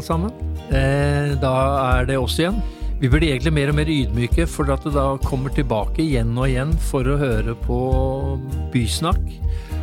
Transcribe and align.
alle 0.00 0.06
sammen. 0.06 0.32
Eh, 0.70 1.36
da 1.40 1.54
er 1.98 2.06
det 2.08 2.18
oss 2.18 2.38
igjen. 2.40 2.60
Vi 3.00 3.08
blir 3.08 3.30
egentlig 3.30 3.52
mer 3.56 3.70
og 3.72 3.76
mer 3.78 3.88
ydmyke, 3.88 4.46
for 4.48 4.68
at 4.72 4.84
det 4.84 4.92
da 4.94 5.16
kommer 5.24 5.52
tilbake 5.52 6.02
igjen 6.04 6.36
og 6.36 6.48
igjen 6.48 6.74
for 6.90 7.06
å 7.08 7.18
høre 7.20 7.54
på 7.64 7.78
bysnakk. 8.72 9.22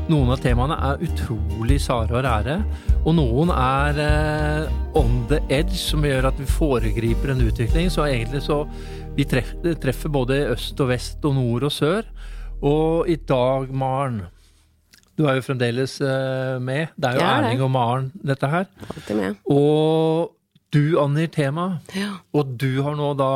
Noen 0.08 0.32
av 0.32 0.40
temaene 0.40 0.78
er 0.88 1.02
utrolig 1.04 1.80
sare 1.84 2.16
og 2.16 2.24
rære, 2.24 2.62
og 3.04 3.18
noen 3.18 3.52
er 3.52 4.00
eh, 4.04 4.78
on 4.98 5.26
the 5.32 5.42
edge, 5.50 5.76
som 5.78 6.06
gjør 6.06 6.30
at 6.30 6.40
vi 6.40 6.48
foregriper 6.48 7.34
en 7.34 7.44
utvikling. 7.50 7.92
Så 7.94 8.08
egentlig 8.08 8.46
så 8.46 8.66
Vi 9.18 9.26
treffer, 9.26 9.74
treffer 9.82 10.12
både 10.14 10.36
øst 10.54 10.78
og 10.78 10.92
vest 10.92 11.24
og 11.26 11.34
nord 11.34 11.64
og 11.66 11.72
sør. 11.74 12.06
Og 12.62 13.10
i 13.10 13.16
dag, 13.18 13.72
Maren 13.74 14.28
Du 15.18 15.26
er 15.26 15.40
jo 15.40 15.42
fremdeles 15.48 15.96
eh, 16.02 16.58
med. 16.62 16.92
Det 16.98 17.10
er 17.10 17.18
jo 17.18 17.24
er 17.26 17.32
Erling 17.40 17.58
det. 17.60 17.66
Og 17.66 17.72
Maren, 17.74 18.12
dette 18.34 18.50
her. 18.52 18.68
Alltid 18.94 19.16
med. 19.18 19.36
Og 19.50 20.34
du 20.76 20.98
angir 21.02 21.30
temaet. 21.34 21.80
Ja. 21.98 22.12
Og 22.38 22.52
du 22.62 22.82
har 22.86 22.98
nå 23.00 23.14
da 23.18 23.30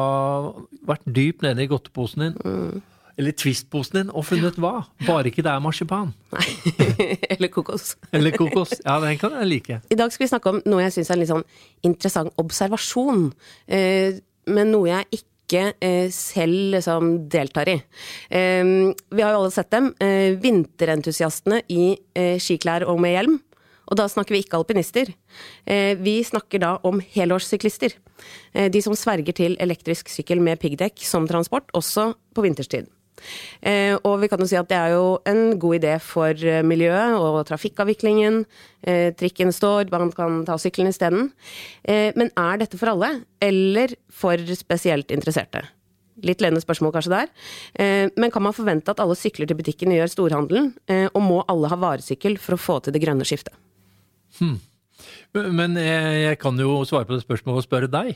vært 0.88 1.06
dypt 1.16 1.42
nede 1.46 1.64
i 1.64 1.70
godteposen 1.72 2.26
din, 2.28 2.36
Mm. 2.46 2.82
eller 3.18 3.32
Twist-posen 3.38 3.98
din, 4.02 4.10
og 4.14 4.26
funnet 4.26 4.56
hva? 4.62 4.84
Bare 5.08 5.30
ikke 5.32 5.44
det 5.46 5.52
er 5.52 5.60
marsipan. 5.64 6.14
Nei. 6.34 6.46
Eller 7.34 7.48
kokos. 7.54 7.96
Eller 8.14 8.32
kokos. 8.36 8.74
Ja, 8.86 9.00
den 9.04 9.18
kan 9.18 9.32
jeg 9.40 9.48
like. 9.48 9.82
I 9.92 9.96
dag 10.00 10.12
skal 10.14 10.26
vi 10.26 10.30
snakke 10.32 10.50
om 10.54 10.62
noe 10.66 10.82
jeg 10.86 10.94
syns 10.96 11.10
er 11.12 11.18
en 11.18 11.20
litt 11.24 11.32
sånn 11.32 11.44
interessant 11.88 12.32
observasjon. 12.42 13.32
Eh, 13.68 14.20
men 14.48 14.72
noe 14.74 14.90
jeg 14.90 15.06
ikke 15.12 15.31
eh, 15.60 16.10
selv 16.14 16.76
liksom 16.76 17.12
deltar 17.32 17.70
i. 17.70 17.78
Eh, 18.30 18.64
vi 19.12 19.24
har 19.24 19.34
jo 19.34 19.42
alle 19.42 19.54
sett 19.54 19.72
dem. 19.74 19.92
Eh, 20.00 20.38
vinterentusiastene 20.42 21.62
i 21.70 21.96
eh, 22.16 22.38
skiklær 22.42 22.88
og 22.88 23.02
med 23.04 23.16
hjelm. 23.16 23.40
Og 23.92 23.98
da 24.00 24.06
snakker 24.08 24.32
vi 24.32 24.40
ikke 24.46 24.56
alpinister. 24.56 25.10
Vi 26.00 26.14
snakker 26.24 26.62
da 26.64 26.70
om 26.88 27.02
helårssyklister. 27.12 27.98
De 28.72 28.82
som 28.86 28.96
sverger 28.96 29.36
til 29.36 29.58
elektrisk 29.60 30.08
sykkel 30.08 30.40
med 30.40 30.62
piggdekk 30.62 31.04
som 31.04 31.28
transport, 31.28 31.68
også 31.76 32.14
på 32.32 32.46
vinterstid. 32.46 32.88
Eh, 33.62 33.96
og 33.98 34.20
vi 34.22 34.30
kan 34.32 34.42
jo 34.42 34.48
si 34.50 34.58
at 34.60 34.70
det 34.70 34.78
er 34.78 34.96
jo 34.96 35.20
en 35.30 35.58
god 35.62 35.80
idé 35.80 35.96
for 36.04 36.32
eh, 36.32 36.62
miljøet 36.66 37.18
og 37.20 37.42
trafikkavviklingen. 37.50 38.44
Eh, 38.82 39.12
trikken 39.18 39.54
står, 39.56 39.92
man 39.94 40.14
kan 40.16 40.42
ta 40.48 40.58
sykkelen 40.62 40.92
isteden. 40.92 41.30
Men 41.88 42.32
er 42.38 42.62
dette 42.62 42.80
for 42.80 42.94
alle, 42.94 43.12
eller 43.42 43.94
for 44.10 44.40
spesielt 44.58 45.12
interesserte? 45.14 45.64
Litt 46.22 46.42
ledende 46.44 46.62
spørsmål 46.62 46.94
kanskje 46.94 47.14
der. 47.14 47.30
Men 48.20 48.32
kan 48.34 48.44
man 48.46 48.54
forvente 48.54 48.94
at 48.94 49.00
alle 49.02 49.16
sykler 49.18 49.50
til 49.50 49.58
butikken 49.58 49.94
gjør 49.96 50.12
storhandelen? 50.12 50.70
Og 51.16 51.22
må 51.26 51.40
alle 51.50 51.72
ha 51.72 51.80
varesykkel 51.82 52.38
for 52.42 52.56
å 52.56 52.62
få 52.62 52.78
til 52.86 52.94
det 52.94 53.02
grønne 53.02 53.26
skiftet? 53.26 53.56
Men 55.34 55.80
jeg, 55.80 56.20
jeg 56.28 56.42
kan 56.42 56.60
jo 56.62 56.82
svare 56.86 57.10
på 57.10 57.18
det 57.18 57.26
spørsmålet 57.26 57.64
og 57.64 57.68
spørre 57.68 57.90
deg. 57.92 58.14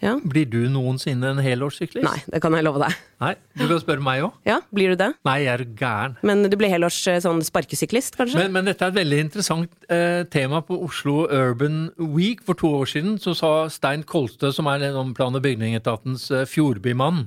Ja? 0.00 0.14
Blir 0.24 0.46
du 0.48 0.62
noensinne 0.72 1.28
en 1.34 1.40
helårssyklist? 1.44 2.04
Nei, 2.06 2.22
det 2.32 2.40
kan 2.40 2.54
jeg 2.56 2.64
love 2.64 2.80
deg. 2.80 2.94
Nei, 3.20 3.34
Du 3.58 3.66
kan 3.68 3.80
spørre 3.82 4.04
meg 4.04 4.22
òg. 4.24 4.32
Ja, 4.48 4.56
blir 4.72 4.94
du 4.94 5.00
det? 5.02 5.10
Nei, 5.28 5.36
jeg 5.44 5.52
er 5.52 5.64
gæren. 5.76 6.16
Men 6.24 6.46
du 6.48 6.56
blir 6.56 6.72
helårs 6.72 6.98
eh, 7.12 7.20
sånn 7.20 7.42
sparkesyklist, 7.44 8.16
kanskje? 8.16 8.38
Men, 8.40 8.54
men 8.56 8.70
dette 8.70 8.86
er 8.86 8.94
et 8.94 9.00
veldig 9.02 9.18
interessant 9.26 9.88
eh, 9.92 10.22
tema 10.32 10.62
på 10.64 10.78
Oslo 10.86 11.26
Urban 11.28 11.90
Week. 12.16 12.40
For 12.48 12.56
to 12.56 12.72
år 12.80 12.88
siden 12.94 13.18
så 13.20 13.36
sa 13.36 13.52
Stein 13.72 14.06
Kolstø, 14.08 14.54
som 14.56 14.70
er 14.72 14.88
en 14.88 14.96
om 15.04 15.12
plan- 15.16 15.36
og 15.36 15.44
bygningsetatens 15.44 16.30
eh, 16.32 16.46
fjordbymann, 16.48 17.26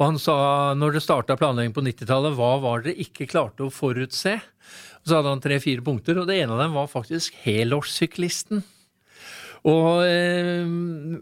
og 0.00 0.06
han 0.08 0.18
sa 0.18 0.34
når 0.74 0.96
det 0.96 1.04
starta 1.04 1.36
planlegging 1.38 1.74
på 1.76 1.84
90-tallet, 1.86 2.34
hva 2.34 2.56
var 2.64 2.82
det 2.82 2.96
dere 2.96 3.04
ikke 3.06 3.28
klarte 3.30 3.62
å 3.68 3.70
forutse? 3.70 4.32
Og 5.02 5.06
så 5.10 5.18
hadde 5.18 5.30
han 5.36 5.42
tre-fire 5.44 5.82
punkter, 5.84 6.18
og 6.18 6.26
det 6.26 6.40
ene 6.42 6.56
av 6.56 6.62
dem 6.64 6.74
var 6.74 6.88
faktisk 6.90 7.36
helårssyklisten. 7.44 8.64
Og 9.68 10.02
eh, 10.08 10.66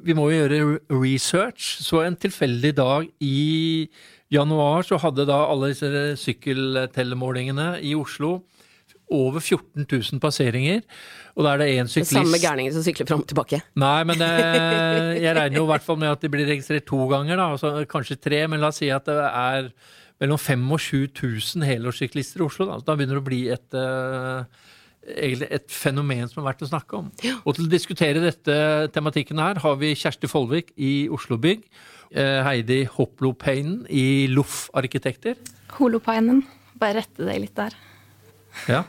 vi 0.06 0.16
må 0.16 0.30
jo 0.30 0.38
gjøre 0.38 0.60
research, 0.94 1.74
så 1.84 2.04
en 2.06 2.16
tilfeldig 2.16 2.72
dag 2.78 3.10
i 3.20 3.90
januar 4.32 4.86
så 4.86 4.96
hadde 5.02 5.26
da 5.28 5.42
alle 5.50 5.72
disse 5.74 5.90
sykkeltellemålingene 6.22 7.74
i 7.84 7.92
Oslo 7.98 8.38
over 9.10 9.42
14 9.42 9.84
000 9.84 10.22
passeringer. 10.22 10.84
Og 11.34 11.44
da 11.44 11.52
er 11.52 11.62
det 11.62 11.68
én 11.74 11.90
syklist 11.90 12.14
samme 12.14 12.38
gærningen 12.40 12.74
som 12.74 12.84
sykler 12.86 13.08
fram 13.08 13.24
og 13.24 13.30
tilbake. 13.30 13.60
Nei, 13.80 14.02
men 14.06 14.20
det, 14.20 14.30
jeg 15.24 15.34
regner 15.36 15.58
jo 15.58 15.66
i 15.66 15.72
hvert 15.72 15.86
fall 15.86 15.98
med 16.00 16.12
at 16.12 16.22
de 16.22 16.30
blir 16.32 16.48
registrert 16.48 16.86
to 16.88 17.08
ganger, 17.10 17.36
da. 17.36 17.48
Altså, 17.56 17.72
kanskje 17.90 18.20
tre, 18.22 18.44
men 18.50 18.62
la 18.62 18.70
oss 18.70 18.80
si 18.82 18.90
at 18.94 19.08
det 19.10 19.18
er 19.18 19.72
mellom 20.20 20.40
5000 20.40 20.74
og 20.76 20.82
7000 20.84 21.66
helårssyklister 21.66 22.42
i 22.42 22.46
Oslo. 22.46 22.68
Da. 22.68 22.78
Så 22.80 22.88
da 22.88 22.96
begynner 22.98 23.18
det 23.18 23.24
å 23.24 23.28
bli 23.30 23.42
et, 23.50 23.78
eh, 23.80 24.68
egentlig 25.06 25.48
et 25.50 25.70
fenomen 25.72 26.28
som 26.28 26.42
er 26.42 26.50
verdt 26.50 26.64
å 26.66 26.70
snakke 26.70 26.98
om. 26.98 27.10
Og 27.44 27.54
til 27.56 27.66
å 27.66 27.70
diskutere 27.72 28.20
dette 28.22 28.56
tematikken 28.94 29.40
her 29.40 29.60
har 29.62 29.76
vi 29.80 29.94
Kjersti 29.96 30.28
Folvik 30.30 30.72
i 30.76 31.08
Oslo 31.12 31.38
Bygg. 31.40 31.62
eh, 32.12 32.40
Heidi 32.44 32.84
Hoplopeinen 32.96 33.86
i 33.88 34.26
Loff 34.28 34.68
Arkitekter. 34.74 35.36
Holopeinen. 35.78 36.42
Bare 36.80 37.00
rette 37.00 37.24
deg 37.28 37.40
litt 37.46 37.54
der. 37.56 37.74
Ja. 38.66 38.80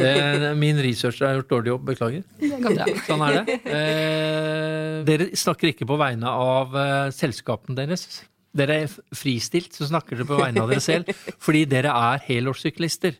Eh, 0.00 0.54
Min 0.56 0.78
researcher 0.80 1.26
har 1.28 1.34
gjort 1.36 1.50
dårlig 1.50 1.68
jobb, 1.74 1.82
beklager. 1.90 2.22
Det. 2.40 2.94
Sånn 3.04 3.20
er 3.26 3.34
det. 3.44 3.58
Eh, 3.68 5.02
dere 5.04 5.26
snakker 5.36 5.70
ikke 5.74 5.86
på 5.90 5.98
vegne 6.00 6.30
av 6.30 6.72
selskapene 7.12 7.76
deres. 7.82 8.22
Dere 8.54 8.84
er 8.84 8.92
fristilt, 9.14 9.74
så 9.76 9.88
snakker 9.90 10.16
dere 10.16 10.28
på 10.30 10.38
vegne 10.38 10.62
av 10.62 10.70
dere 10.70 10.80
selv, 10.82 11.10
fordi 11.42 11.64
dere 11.68 11.90
er 11.92 12.22
helårssyklister. 12.28 13.16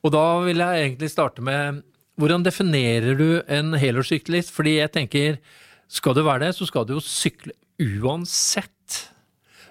Og 0.00 0.14
da 0.14 0.24
vil 0.46 0.62
jeg 0.62 0.84
egentlig 0.84 1.10
starte 1.12 1.44
med 1.44 1.82
hvordan 2.20 2.44
definerer 2.44 3.16
du 3.16 3.40
en 3.48 3.74
helårssyklist? 3.80 4.52
Fordi 4.52 4.78
jeg 4.78 4.92
tenker, 4.96 5.38
skal 5.88 6.16
du 6.16 6.24
være 6.24 6.46
det, 6.46 6.54
så 6.56 6.68
skal 6.68 6.86
du 6.88 6.96
jo 6.96 7.04
sykle 7.04 7.54
uansett. 7.80 8.98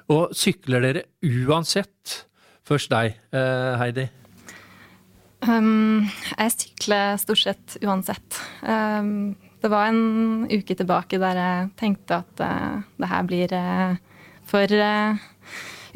Og 0.09 0.33
sykler 0.37 0.85
dere 0.85 1.05
uansett? 1.25 2.23
Først 2.65 2.91
deg, 2.93 3.17
eh, 3.33 3.75
Heidi. 3.81 4.09
Um, 5.45 6.09
jeg 6.35 6.51
sykler 6.57 7.15
stort 7.21 7.41
sett 7.41 7.77
uansett. 7.85 8.41
Um, 8.61 9.37
det 9.63 9.71
var 9.71 9.89
en 9.89 10.45
uke 10.51 10.75
tilbake 10.75 11.19
der 11.21 11.39
jeg 11.39 11.69
tenkte 11.79 12.19
at 12.21 12.43
uh, 12.43 12.81
det 12.99 13.09
her 13.09 13.23
blir 13.27 13.53
uh, 13.55 13.95
for 14.49 14.67
uh, 14.67 15.15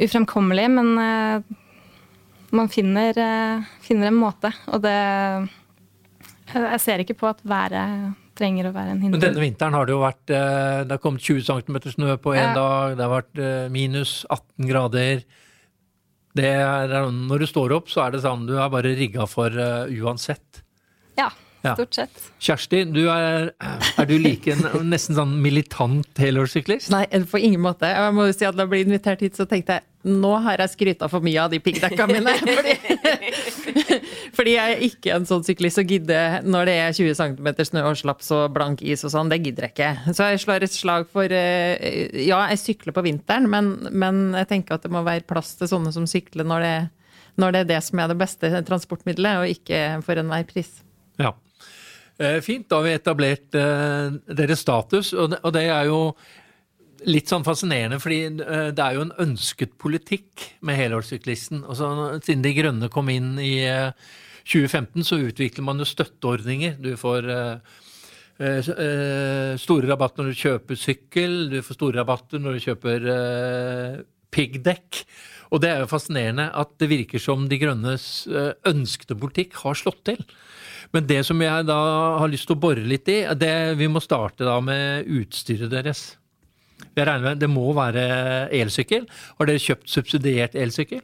ufremkommelig, 0.01 0.69
men 0.71 0.93
uh, 0.97 1.59
man 2.53 2.69
finner, 2.71 3.17
uh, 3.17 3.63
finner 3.83 4.09
en 4.11 4.19
måte. 4.19 4.53
Og 4.71 4.81
det 4.85 4.97
Jeg 6.53 6.79
ser 6.83 7.01
ikke 7.01 7.15
på 7.17 7.29
at 7.31 7.39
været 7.47 8.13
trenger 8.37 8.69
å 8.69 8.73
være 8.73 8.93
en 8.95 9.01
hinder. 9.03 9.17
Men 9.17 9.23
denne 9.27 9.43
vinteren 9.43 9.75
har 9.77 9.87
det 9.87 9.93
jo 9.95 10.01
vært 10.03 10.33
eh, 10.33 10.81
Det 10.87 10.95
har 10.95 11.01
kommet 11.03 11.21
20 11.25 11.43
cm 11.45 11.79
snø 11.93 12.17
på 12.21 12.33
én 12.35 12.49
Ja. 12.49 12.53
dag. 12.57 12.97
Det 12.97 13.05
har 13.05 13.13
vært 13.13 13.41
eh, 13.41 13.69
minus 13.73 14.13
18 14.29 14.69
grader. 14.69 15.23
Det 16.33 16.49
er, 16.49 16.93
når 17.13 17.43
du 17.43 17.47
står 17.49 17.75
opp, 17.77 17.91
så 17.93 18.07
er 18.07 18.15
det 18.15 18.23
sånn 18.23 18.47
du 18.49 18.55
er 18.57 18.71
bare 18.73 18.95
rigga 18.97 19.27
for 19.29 19.53
uh, 19.53 19.85
uansett. 20.01 20.63
Ja, 21.19 21.29
Ja. 21.63 21.75
stort 21.77 21.93
sett. 21.93 22.23
Kjersti, 22.41 22.81
du 22.91 23.03
er, 23.13 23.51
er 23.61 24.05
du 24.09 24.17
like 24.17 24.49
en 24.51 24.89
nesten 24.89 25.15
sånn 25.15 25.35
militant 25.45 26.09
helårssyklist? 26.17 26.89
Nei, 26.89 27.05
på 27.29 27.37
ingen 27.37 27.61
måte. 27.61 27.85
Jeg 27.85 28.15
må 28.17 28.25
jo 28.27 28.33
si 28.33 28.49
at 28.49 28.57
Da 28.57 28.65
jeg 28.65 28.71
ble 28.73 28.81
invitert 28.81 29.21
hit, 29.21 29.37
så 29.37 29.45
tenkte 29.45 29.77
jeg 29.77 29.85
nå 30.03 30.31
har 30.43 30.59
jeg 30.59 30.73
skryta 30.73 31.07
for 31.11 31.23
mye 31.23 31.39
av 31.39 31.51
de 31.53 31.59
piggdekka 31.63 32.07
mine. 32.09 32.33
Fordi, 32.43 33.99
fordi 34.35 34.53
jeg 34.55 34.73
er 34.73 34.81
ikke 34.85 35.13
en 35.15 35.25
sånn 35.27 35.43
syklist 35.45 35.79
som 35.79 35.87
gidder 35.87 36.43
når 36.45 36.67
det 36.67 36.73
er 36.81 36.95
20 36.97 37.15
cm 37.19 37.47
snø 37.69 37.83
og 37.87 37.97
slaps 37.99 38.31
og 38.35 38.53
blank 38.55 38.83
is 38.85 39.05
og 39.07 39.13
sånn. 39.13 39.31
Det 39.31 39.39
gidder 39.43 39.67
jeg 39.67 39.73
ikke. 39.73 40.13
Så 40.17 40.27
jeg 40.31 40.41
slår 40.43 40.65
et 40.65 40.75
slag 40.75 41.07
for 41.13 41.35
eh, 41.37 42.11
Ja, 42.25 42.41
jeg 42.51 42.61
sykler 42.61 42.95
på 42.95 43.05
vinteren, 43.05 43.47
men, 43.51 43.71
men 43.91 44.21
jeg 44.41 44.49
tenker 44.51 44.77
at 44.77 44.85
det 44.85 44.91
må 44.93 45.03
være 45.05 45.25
plass 45.29 45.53
til 45.59 45.71
sånne 45.71 45.93
som 45.95 46.07
sykler 46.09 46.47
når 46.49 46.65
det, 46.65 46.75
når 47.41 47.55
det 47.55 47.63
er 47.63 47.71
det 47.71 47.81
som 47.87 48.03
er 48.03 48.11
det 48.11 48.19
beste 48.19 48.51
transportmiddelet, 48.67 49.39
og 49.39 49.55
ikke 49.55 49.81
for 50.05 50.19
enhver 50.19 50.45
pris. 50.49 50.75
Ja. 51.21 51.33
Eh, 52.19 52.39
Fint, 52.45 52.67
da 52.69 52.81
har 52.81 52.89
vi 52.89 52.95
etablert 52.99 53.59
eh, 53.59 54.19
deres 54.41 54.65
status, 54.65 55.13
og 55.15 55.51
det 55.55 55.67
er 55.69 55.89
jo 55.89 56.05
litt 57.09 57.31
sånn 57.31 57.45
fascinerende, 57.45 57.99
fordi 58.01 58.19
eh, 58.43 58.69
det 58.75 58.83
er 58.83 58.97
jo 58.97 59.05
en 59.07 59.15
ønsket 59.25 59.77
politikk 59.81 60.45
med 60.65 60.79
helårssyklisten. 60.79 61.63
Og 61.67 61.79
siden 62.23 62.43
De 62.45 62.53
Grønne 62.57 62.89
kom 62.93 63.11
inn 63.13 63.35
i 63.41 63.55
eh, 63.67 63.91
2015, 64.43 65.05
så 65.07 65.19
utvikler 65.23 65.65
man 65.65 65.81
jo 65.81 65.87
støtteordninger. 65.87 66.77
Du 66.83 66.93
får 66.99 67.29
eh, 67.33 67.75
eh, 68.39 68.71
eh, 68.73 69.53
store 69.61 69.91
rabatter 69.91 70.25
når 70.25 70.33
du 70.33 70.41
kjøper 70.41 70.79
sykkel, 70.79 71.37
du 71.53 71.61
får 71.63 71.79
store 71.79 72.01
rabatter 72.01 72.43
når 72.43 72.57
du 72.57 72.65
kjøper 72.67 73.11
eh, 73.17 74.01
piggdekk. 74.33 75.03
Og 75.53 75.61
det 75.61 75.69
er 75.69 75.83
jo 75.83 75.91
fascinerende 75.91 76.47
at 76.57 76.73
det 76.81 76.89
virker 76.89 77.21
som 77.21 77.45
De 77.49 77.59
Grønnes 77.61 78.25
eh, 78.31 78.53
ønskede 78.69 79.19
politikk 79.21 79.59
har 79.61 79.77
slått 79.77 80.01
til. 80.09 80.23
Men 80.93 81.07
det 81.09 81.21
som 81.25 81.39
jeg 81.41 81.65
da 81.65 81.77
har 82.21 82.29
lyst 82.29 82.49
til 82.49 82.57
å 82.57 82.63
bore 82.63 82.83
litt 82.85 83.09
i, 83.09 83.23
det, 83.37 83.53
vi 83.79 83.89
må 83.89 84.01
starte 84.03 84.45
da 84.45 84.59
med 84.61 85.09
utstyret 85.09 85.71
deres. 85.71 86.03
Jeg 86.93 87.07
regner 87.09 87.31
med 87.31 87.41
Det 87.41 87.49
må 87.49 87.73
være 87.75 88.05
elsykkel. 88.53 89.07
Har 89.39 89.49
dere 89.49 89.61
kjøpt 89.61 89.89
subsidiert 89.89 90.55
elsykkel? 90.55 91.01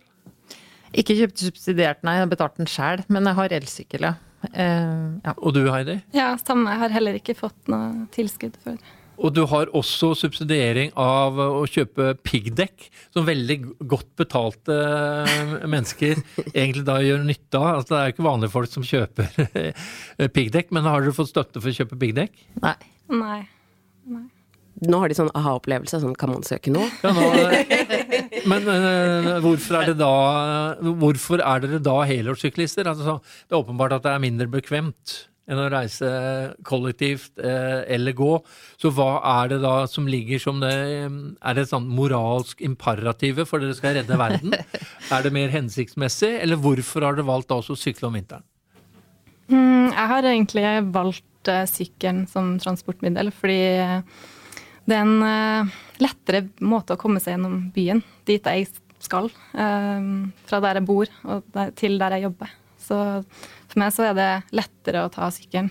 Ikke 0.98 1.16
kjøpt 1.18 1.44
subsidiert, 1.44 2.02
nei. 2.06 2.18
Jeg 2.18 2.26
har 2.26 2.32
betalt 2.32 2.58
den 2.58 2.70
sjæl, 2.70 3.04
men 3.14 3.30
jeg 3.30 3.38
har 3.38 3.58
elsykkel, 3.60 4.08
ja. 4.10 4.16
Uh, 4.54 5.20
ja. 5.26 5.34
Og 5.36 5.52
du 5.54 5.66
Heidi? 5.68 6.00
Ja, 6.16 6.32
samme. 6.40 6.72
Jeg 6.72 6.82
har 6.86 6.96
heller 6.96 7.20
ikke 7.20 7.36
fått 7.38 7.70
noe 7.72 8.08
tilskudd 8.16 8.56
før. 8.64 8.80
Og 9.20 9.34
du 9.36 9.42
har 9.52 9.68
også 9.76 10.14
subsidiering 10.16 10.94
av 10.96 11.36
å 11.44 11.66
kjøpe 11.68 12.14
piggdekk, 12.24 12.86
som 13.12 13.28
veldig 13.28 13.58
godt 13.92 14.14
betalte 14.22 14.78
eh, 14.80 15.56
mennesker 15.68 16.22
egentlig 16.54 16.86
da 16.88 16.96
gjør 17.04 17.28
nytte 17.28 17.60
av. 17.60 17.82
Altså, 17.82 17.92
det 17.92 18.00
er 18.00 18.08
jo 18.08 18.16
ikke 18.16 18.28
vanlige 18.30 18.54
folk 18.56 18.72
som 18.72 18.88
kjøper 18.88 20.32
piggdekk, 20.38 20.72
men 20.72 20.88
har 20.88 21.04
dere 21.04 21.18
fått 21.20 21.34
støtte 21.34 21.60
for 21.60 21.68
å 21.68 21.78
kjøpe 21.82 22.00
piggdekk? 22.00 22.46
Nei. 22.64 22.78
Nei. 23.12 23.42
Nå 24.88 25.00
har 25.02 25.12
de 25.12 25.18
sånn 25.18 25.32
aha-opplevelse. 25.36 26.00
Sånn, 26.00 26.16
kan 26.20 26.32
man 26.32 26.46
søke 26.48 26.72
nå? 26.72 26.86
Ja, 27.04 27.12
nå, 27.16 27.26
men 28.52 28.70
uh, 28.70 29.40
hvorfor 29.44 29.80
er 29.82 29.90
det 29.92 29.98
da 30.00 30.14
Hvorfor 30.80 31.44
er 31.44 31.66
dere 31.66 31.82
da 31.84 31.98
helårssyklister? 32.08 32.88
Altså, 32.88 33.18
det 33.48 33.56
er 33.56 33.60
åpenbart 33.60 33.98
at 33.98 34.06
det 34.06 34.14
er 34.14 34.24
mindre 34.24 34.48
bekvemt 34.52 35.26
enn 35.50 35.58
å 35.58 35.70
reise 35.74 36.10
kollektivt 36.68 37.42
uh, 37.42 37.82
eller 37.90 38.14
gå. 38.16 38.32
Så 38.80 38.92
hva 38.94 39.18
er 39.42 39.52
det 39.54 39.60
da 39.64 39.74
som 39.90 40.08
ligger 40.10 40.42
som 40.42 40.62
det 40.62 40.72
Er 40.72 41.58
det 41.58 41.66
et 41.66 41.74
sånn 41.74 41.90
moralsk 41.90 42.62
imperative 42.66 43.48
for 43.50 43.64
dere 43.64 43.78
skal 43.78 43.98
redde 43.98 44.20
verden? 44.20 44.54
er 45.16 45.26
det 45.26 45.34
mer 45.36 45.52
hensiktsmessig, 45.54 46.36
eller 46.44 46.62
hvorfor 46.62 47.08
har 47.08 47.18
dere 47.18 47.28
valgt 47.28 47.50
da 47.50 47.60
også 47.60 47.76
å 47.76 47.84
sykle 47.88 48.12
om 48.12 48.20
vinteren? 48.20 48.46
Mm, 49.50 49.90
jeg 49.90 50.10
har 50.14 50.28
egentlig 50.30 50.66
valgt 50.94 51.50
eh, 51.50 51.66
sykkelen 51.66 52.28
som 52.30 52.54
transportmiddel 52.62 53.32
fordi 53.34 53.62
det 54.90 54.98
er 54.98 55.06
en 55.06 55.24
eh, 55.30 55.74
lettere 56.04 56.44
måte 56.66 56.96
å 56.96 57.02
komme 57.02 57.22
seg 57.22 57.36
gjennom 57.38 57.60
byen, 57.76 58.02
dit 58.30 58.50
jeg 58.50 58.68
skal. 59.00 59.30
eh, 59.54 60.10
fra 60.50 60.60
der 60.66 60.80
jeg 60.82 60.88
bor 60.90 61.12
og 61.30 61.46
der, 61.56 61.72
til 61.78 62.00
der 62.02 62.18
jeg 62.18 62.28
jobber. 62.30 62.56
Så 62.80 62.98
for 63.70 63.80
meg 63.84 63.94
så 63.94 64.08
er 64.10 64.16
det 64.18 64.30
lettere 64.58 65.04
å 65.06 65.12
ta 65.14 65.30
sykkelen. 65.32 65.70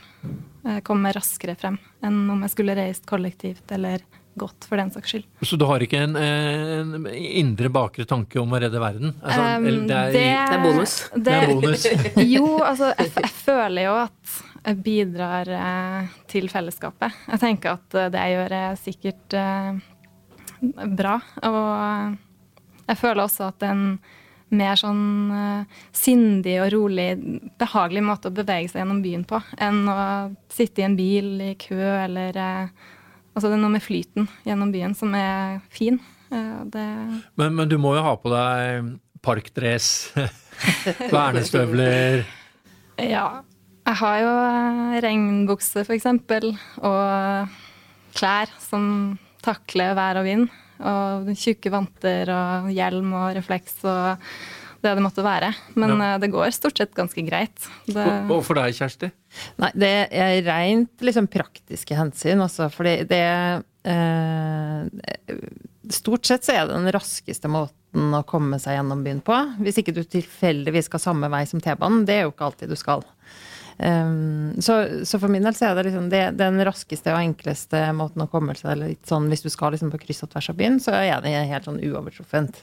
eh, 0.68 0.78
komme 0.86 1.10
raskere 1.16 1.56
frem 1.58 1.78
enn 2.04 2.22
om 2.30 2.42
jeg 2.46 2.52
skulle 2.54 2.76
reist 2.78 3.06
kollektivt 3.10 3.72
eller 3.74 4.04
gått, 4.38 4.68
for 4.70 4.78
den 4.78 4.90
saks 4.94 5.10
skyld. 5.10 5.24
Så 5.42 5.56
du 5.58 5.64
har 5.66 5.82
ikke 5.82 5.98
en, 6.04 6.12
en 6.14 7.08
indre 7.10 7.66
bakre 7.74 8.04
tanke 8.06 8.38
om 8.38 8.52
å 8.54 8.60
redde 8.62 8.78
verden? 8.78 9.16
Altså, 9.18 9.40
Um, 9.58 9.66
eller 9.66 9.88
det, 9.88 9.96
er, 9.98 10.12
Det 10.14 10.26
er 10.54 10.62
bonus. 10.62 10.92
det 11.16 11.34
er 11.34 11.50
bonus. 11.50 11.86
Jo, 12.36 12.44
altså, 12.62 12.92
jeg, 13.00 13.10
jeg 13.16 13.32
føler 13.42 13.88
jo 13.88 13.96
at 14.04 14.36
jeg 14.68 14.80
bidrar 14.84 15.48
eh, 15.48 16.14
til 16.28 16.48
fellesskapet. 16.52 17.14
Jeg 17.32 17.42
tenker 17.42 17.78
at 17.78 17.96
eh, 17.96 18.10
det 18.12 18.24
jeg 18.24 18.36
gjør 18.36 18.56
er 18.58 18.80
sikkert 18.80 19.36
eh, 19.38 19.82
bra. 20.98 21.18
Og 21.48 22.16
jeg 22.88 23.00
føler 23.00 23.24
også 23.24 23.48
at 23.48 23.60
det 23.62 23.70
er 23.70 23.76
en 23.76 23.86
mer 24.58 24.78
sånn 24.80 25.32
eh, 25.34 25.80
sindig 25.96 26.58
og 26.62 26.70
rolig, 26.72 27.08
behagelig 27.60 28.04
måte 28.04 28.30
å 28.30 28.36
bevege 28.36 28.70
seg 28.70 28.82
gjennom 28.82 29.02
byen 29.04 29.26
på 29.28 29.40
enn 29.60 29.82
å 29.92 29.98
sitte 30.52 30.82
i 30.82 30.86
en 30.86 30.96
bil 30.98 31.34
i 31.50 31.52
kø 31.60 31.80
eller 32.04 32.38
eh, 32.44 32.94
Altså 33.38 33.52
det 33.52 33.54
er 33.54 33.60
noe 33.62 33.70
med 33.70 33.84
flyten 33.84 34.24
gjennom 34.42 34.70
byen 34.74 34.96
som 34.98 35.12
er 35.14 35.60
fin. 35.70 36.00
Eh, 36.34 36.56
det 36.72 36.86
Men, 37.38 37.52
men 37.54 37.68
du 37.70 37.76
må 37.78 37.92
jo 37.94 38.02
ha 38.02 38.16
på 38.18 38.32
deg 38.32 38.88
parkdress, 39.22 40.10
vernestøvler 41.14 42.24
Ja. 42.98 43.44
Jeg 43.88 43.96
har 44.02 44.18
jo 44.20 44.30
eh, 44.36 44.96
regnbukse, 45.04 45.84
for 45.86 45.96
eksempel, 45.96 46.50
og 46.84 47.54
klær 48.18 48.50
som 48.60 49.16
takler 49.44 49.94
vær 49.96 50.20
og 50.20 50.26
vind. 50.28 50.48
Og 50.78 51.30
tjukke 51.34 51.72
vanter 51.74 52.28
og 52.30 52.68
hjelm 52.70 53.14
og 53.18 53.32
refleks 53.38 53.80
og 53.88 54.20
det 54.78 54.92
det 54.94 55.02
måtte 55.02 55.24
være. 55.26 55.48
Men 55.74 55.96
Ja. 55.96 56.14
eh, 56.14 56.18
det 56.22 56.28
går 56.30 56.52
stort 56.54 56.76
sett 56.78 56.92
ganske 56.94 57.24
greit. 57.26 57.56
Det, 57.88 57.96
Og, 58.04 58.30
og 58.36 58.44
for 58.46 58.54
deg, 58.60 58.76
Kjersti? 58.76 59.08
Nei, 59.58 59.72
det 59.74 59.94
er 60.14 60.36
rent 60.46 61.02
liksom 61.02 61.26
praktiske 61.26 61.96
hensyn, 61.98 62.38
altså. 62.44 62.68
Fordi 62.70 63.02
det 63.08 63.24
eh, 63.88 64.86
Stort 65.88 66.26
sett 66.28 66.44
så 66.44 66.52
er 66.52 66.66
det 66.68 66.74
den 66.76 66.90
raskeste 66.92 67.48
måten 67.48 68.12
å 68.12 68.20
komme 68.28 68.58
seg 68.60 68.76
gjennom 68.76 69.00
byen 69.06 69.22
på. 69.24 69.32
Hvis 69.64 69.78
ikke 69.80 69.94
du 69.96 70.02
tilfeldigvis 70.04 70.84
skal 70.90 71.00
samme 71.00 71.30
vei 71.32 71.46
som 71.48 71.62
T-banen. 71.64 72.02
Det 72.04 72.18
er 72.18 72.26
jo 72.26 72.32
ikke 72.34 72.44
alltid 72.50 72.68
du 72.68 72.76
skal. 72.76 73.00
Um, 73.78 74.56
så, 74.58 75.06
så 75.06 75.20
for 75.22 75.30
min 75.30 75.44
del 75.46 75.54
så 75.54 75.68
er 75.68 75.76
det 75.78 75.84
liksom 75.86 76.08
det, 76.10 76.32
den 76.34 76.58
raskeste 76.66 77.12
og 77.14 77.20
enkleste 77.20 77.78
måten 77.94 78.24
å 78.24 78.30
komme 78.30 78.56
seg 78.58 78.74
litt 78.80 79.06
sånn 79.06 79.28
Hvis 79.30 79.44
du 79.44 79.50
skal 79.54 79.70
liksom 79.70 79.92
på 79.92 80.00
kryss 80.02 80.24
og 80.26 80.32
tvers 80.32 80.48
av 80.50 80.56
byen, 80.58 80.80
så 80.82 80.90
er 80.98 81.22
det 81.22 81.30
helt 81.52 81.68
sånn 81.68 81.78
uovertruffent. 81.78 82.58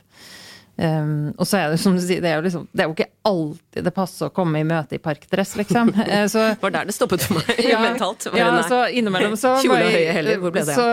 Um, 0.76 1.32
og 1.40 1.48
så 1.48 1.56
er 1.62 1.72
det 1.72 1.80
som 1.80 1.96
du 1.96 2.02
sier, 2.04 2.20
det 2.20 2.34
er 2.34 2.36
jo 2.36 2.44
liksom 2.44 2.68
Det 2.68 2.84
er 2.84 2.90
jo 2.90 2.96
ikke 2.98 3.14
alltid 3.30 3.86
det 3.88 3.94
passer 3.96 4.28
å 4.28 4.34
komme 4.36 4.60
i 4.60 4.68
møte 4.68 4.98
i 4.98 5.00
parkdress, 5.00 5.56
liksom. 5.62 5.94
Eh, 6.04 6.28
så 6.28 6.52
var 6.60 6.72
der 6.76 6.84
det 6.90 6.96
stoppet 6.98 7.24
for 7.24 7.40
meg 7.40 7.48
ja, 7.72 7.80
mentalt. 7.80 8.28
Ja, 8.36 8.50
så 8.68 8.92
innimellom 8.92 9.40
så 9.40 9.56
Kjole 9.64 9.86
og 9.86 9.92
høye 9.96 10.12
hæler, 10.18 10.36
hvor 10.44 10.52
ble 10.52 10.66
det? 10.68 10.76
Så, 10.76 10.84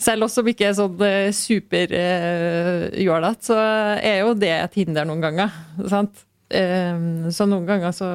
selv 0.00 0.24
oss 0.24 0.32
som 0.38 0.46
ikke 0.48 0.70
er 0.70 0.74
sånn 0.78 0.96
uh, 1.04 1.28
superjålete, 1.36 3.44
så 3.50 3.58
er 4.00 4.22
jo 4.22 4.32
det 4.38 4.54
et 4.56 4.74
hinder 4.80 5.04
noen 5.08 5.22
ganger. 5.26 5.48
Sant? 5.90 6.14
Um, 6.48 7.28
så 7.34 7.44
noen 7.44 7.66
ganger 7.68 7.92
så, 7.92 8.08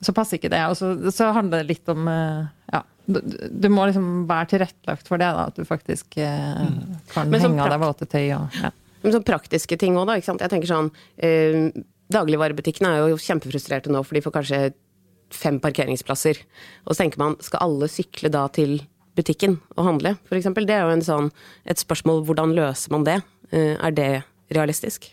så 0.00 0.14
passer 0.16 0.40
ikke 0.40 0.52
det. 0.52 0.62
Og 0.70 0.76
så, 0.78 0.94
så 1.14 1.30
handler 1.36 1.62
det 1.62 1.74
litt 1.74 1.92
om 1.92 2.08
uh, 2.08 2.48
ja, 2.72 2.82
du, 3.10 3.20
du 3.50 3.68
må 3.72 3.86
liksom 3.88 4.26
være 4.28 4.52
tilrettelagt 4.54 5.08
for 5.08 5.20
det, 5.20 5.30
da, 5.36 5.48
at 5.50 5.58
du 5.58 5.66
faktisk 5.68 6.18
eh, 6.20 6.66
kan 7.12 7.30
Men 7.30 7.42
sånn 7.42 7.56
henge 7.56 7.66
av 7.66 7.74
deg 7.74 7.82
våte 7.82 8.08
tøy 8.10 8.26
og 8.36 8.60
ja. 8.60 8.70
Men 9.00 9.14
sånn 9.14 9.24
praktiske 9.24 9.78
ting 9.80 9.96
òg, 9.96 10.06
da. 10.10 10.18
Ikke 10.20 10.28
sant? 10.28 10.44
Jeg 10.44 10.52
tenker 10.52 10.68
sånn 10.68 10.90
eh, 11.24 11.70
Dagligvarebutikkene 12.12 12.90
er 12.92 13.12
jo 13.12 13.20
kjempefrustrerte 13.22 13.92
nå, 13.92 14.02
for 14.04 14.18
de 14.18 14.22
får 14.24 14.34
kanskje 14.34 14.60
fem 15.30 15.60
parkeringsplasser. 15.62 16.40
Og 16.84 16.92
så 16.92 17.04
tenker 17.04 17.22
man, 17.22 17.36
skal 17.44 17.62
alle 17.64 17.88
sykle 17.90 18.32
da 18.34 18.48
til 18.52 18.80
butikken 19.18 19.56
og 19.76 19.86
handle, 19.86 20.16
f.eks.? 20.26 20.50
Det 20.58 20.74
er 20.74 20.84
jo 20.84 20.96
en 20.96 21.06
sånn, 21.06 21.30
et 21.70 21.80
spørsmål 21.80 22.24
hvordan 22.28 22.54
løser 22.56 22.94
man 22.94 23.06
det? 23.06 23.20
Eh, 23.54 23.76
er 23.78 23.94
det 23.94 24.10
realistisk? 24.54 25.06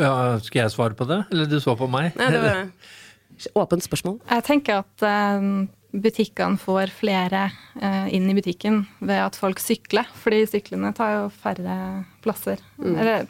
Ja, 0.00 0.40
skal 0.42 0.64
jeg 0.64 0.74
svare 0.74 0.96
på 0.98 1.06
det, 1.08 1.22
eller 1.30 1.48
du 1.50 1.58
så 1.62 1.76
på 1.78 1.86
meg? 1.90 2.12
Nei, 2.18 2.30
det 2.32 2.42
var 2.42 2.60
åpent 3.54 3.84
spørsmål. 3.84 4.18
jeg 4.28 4.44
tenker 4.46 4.82
at 4.82 5.04
eh, 5.06 5.46
butikkene 5.92 6.60
får 6.60 6.92
flere 6.96 7.44
eh, 7.80 8.08
inn 8.16 8.30
i 8.30 8.36
butikken 8.36 8.82
ved 9.00 9.26
at 9.26 9.38
folk 9.38 9.60
sykler. 9.60 10.08
Fordi 10.22 10.44
syklene 10.48 10.92
tar 10.96 11.16
jo 11.16 11.28
færre 11.42 11.76
plasser. 12.24 12.62
Eller 12.82 13.28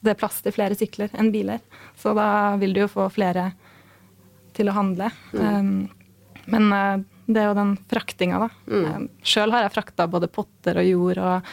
det 0.00 0.14
er 0.14 0.20
plass 0.20 0.38
til 0.44 0.54
flere 0.54 0.78
sykler 0.78 1.10
enn 1.18 1.32
biler. 1.34 1.62
Så 1.98 2.14
da 2.16 2.56
vil 2.60 2.76
du 2.76 2.84
jo 2.84 2.92
få 2.92 3.08
flere 3.12 3.50
til 4.56 4.70
å 4.70 4.76
handle. 4.76 5.10
Mm. 5.36 5.88
men 6.46 6.72
eh, 6.72 7.04
det 7.26 7.42
er 7.42 7.48
jo 7.50 7.58
den 7.58 7.72
fraktinga, 7.90 8.38
da. 8.46 8.48
Mm. 8.70 9.08
Sjøl 9.26 9.50
har 9.50 9.64
jeg 9.64 9.74
frakta 9.74 10.06
både 10.10 10.28
potter 10.30 10.78
og 10.78 10.86
jord 10.86 11.18
og, 11.18 11.48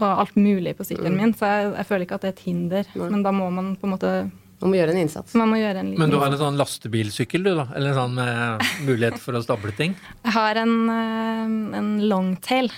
og 0.00 0.06
alt 0.08 0.38
mulig 0.40 0.72
på 0.78 0.86
sykkelen 0.88 1.18
min, 1.18 1.34
så 1.36 1.50
jeg, 1.50 1.66
jeg 1.76 1.88
føler 1.90 2.06
ikke 2.06 2.16
at 2.16 2.24
det 2.24 2.30
er 2.30 2.36
et 2.38 2.46
hinder. 2.46 2.88
Men 2.96 3.24
da 3.26 3.34
må 3.36 3.50
man 3.52 3.74
på 3.76 3.88
en 3.88 3.92
måte 3.92 4.12
Man 4.60 4.72
må 4.74 4.76
gjøre 4.76 4.92
en 4.92 5.00
innsats. 5.00 5.34
man 5.40 5.48
må 5.48 5.60
gjøre 5.60 5.80
en 5.80 5.94
Men 5.96 6.12
du 6.12 6.18
har 6.20 6.28
en 6.28 6.40
sånn 6.40 6.58
lastebilsykkel, 6.60 7.46
du, 7.46 7.54
da? 7.56 7.66
Eller 7.76 7.96
sånn 7.96 8.16
med 8.18 8.64
mulighet 8.84 9.16
for 9.22 9.38
å 9.38 9.40
stable 9.44 9.72
ting? 9.76 9.94
Jeg 10.26 10.34
har 10.36 10.60
en, 10.60 10.74
eh, 10.92 11.78
en 11.78 11.94
longtail, 12.10 12.68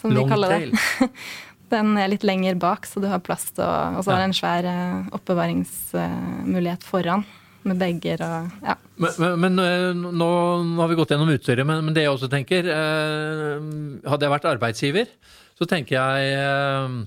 som 0.00 0.14
vi 0.14 0.26
kaller 0.30 0.54
det. 0.54 0.60
Longtail. 0.70 1.10
Den 1.74 1.96
er 1.98 2.10
litt 2.12 2.22
lenger 2.26 2.58
bak, 2.60 2.86
så 2.86 3.00
du 3.02 3.08
har 3.10 3.22
plass 3.24 3.48
til 3.56 3.64
å 3.64 3.98
Og 3.98 4.04
så 4.04 4.12
har 4.12 4.22
den 4.22 4.30
en 4.30 4.36
svær 4.36 4.68
eh, 4.68 5.08
oppbevaringsmulighet 5.16 6.86
foran, 6.86 7.24
med 7.64 7.80
bager 7.80 8.22
og 8.22 8.52
Ja. 8.62 8.76
Men, 9.00 9.16
men, 9.18 9.40
men 9.40 9.62
eh, 9.64 9.90
nå, 9.96 10.30
nå 10.68 10.78
har 10.78 10.92
vi 10.92 10.98
gått 11.00 11.16
gjennom 11.16 11.32
utstyret, 11.34 11.66
men, 11.66 11.82
men 11.82 11.96
det 11.96 12.04
jeg 12.04 12.12
også 12.12 12.30
tenker 12.30 12.68
eh, 12.70 13.64
Hadde 14.06 14.28
jeg 14.28 14.34
vært 14.36 14.46
arbeidsgiver, 14.52 15.10
så 15.58 15.66
tenker 15.66 15.96
jeg 15.98 16.36
eh, 16.38 17.00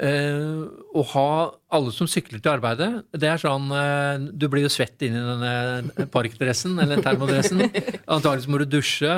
eh, 0.00 0.64
å 0.96 1.04
ha 1.12 1.30
alle 1.70 1.92
som 1.94 2.08
sykler 2.10 2.40
til 2.42 2.52
arbeidet, 2.54 2.88
det 3.14 3.28
er 3.30 3.38
sånn 3.38 3.68
uh, 3.70 4.18
Du 4.18 4.48
blir 4.50 4.64
jo 4.64 4.72
svett 4.72 5.04
inn 5.06 5.14
i 5.14 5.22
denne 5.22 6.08
parkdressen 6.10 6.74
eller 6.82 7.02
termodressen. 7.04 7.62
Antakeligvis 8.14 8.50
må 8.50 8.60
du 8.62 8.66
dusje. 8.72 9.14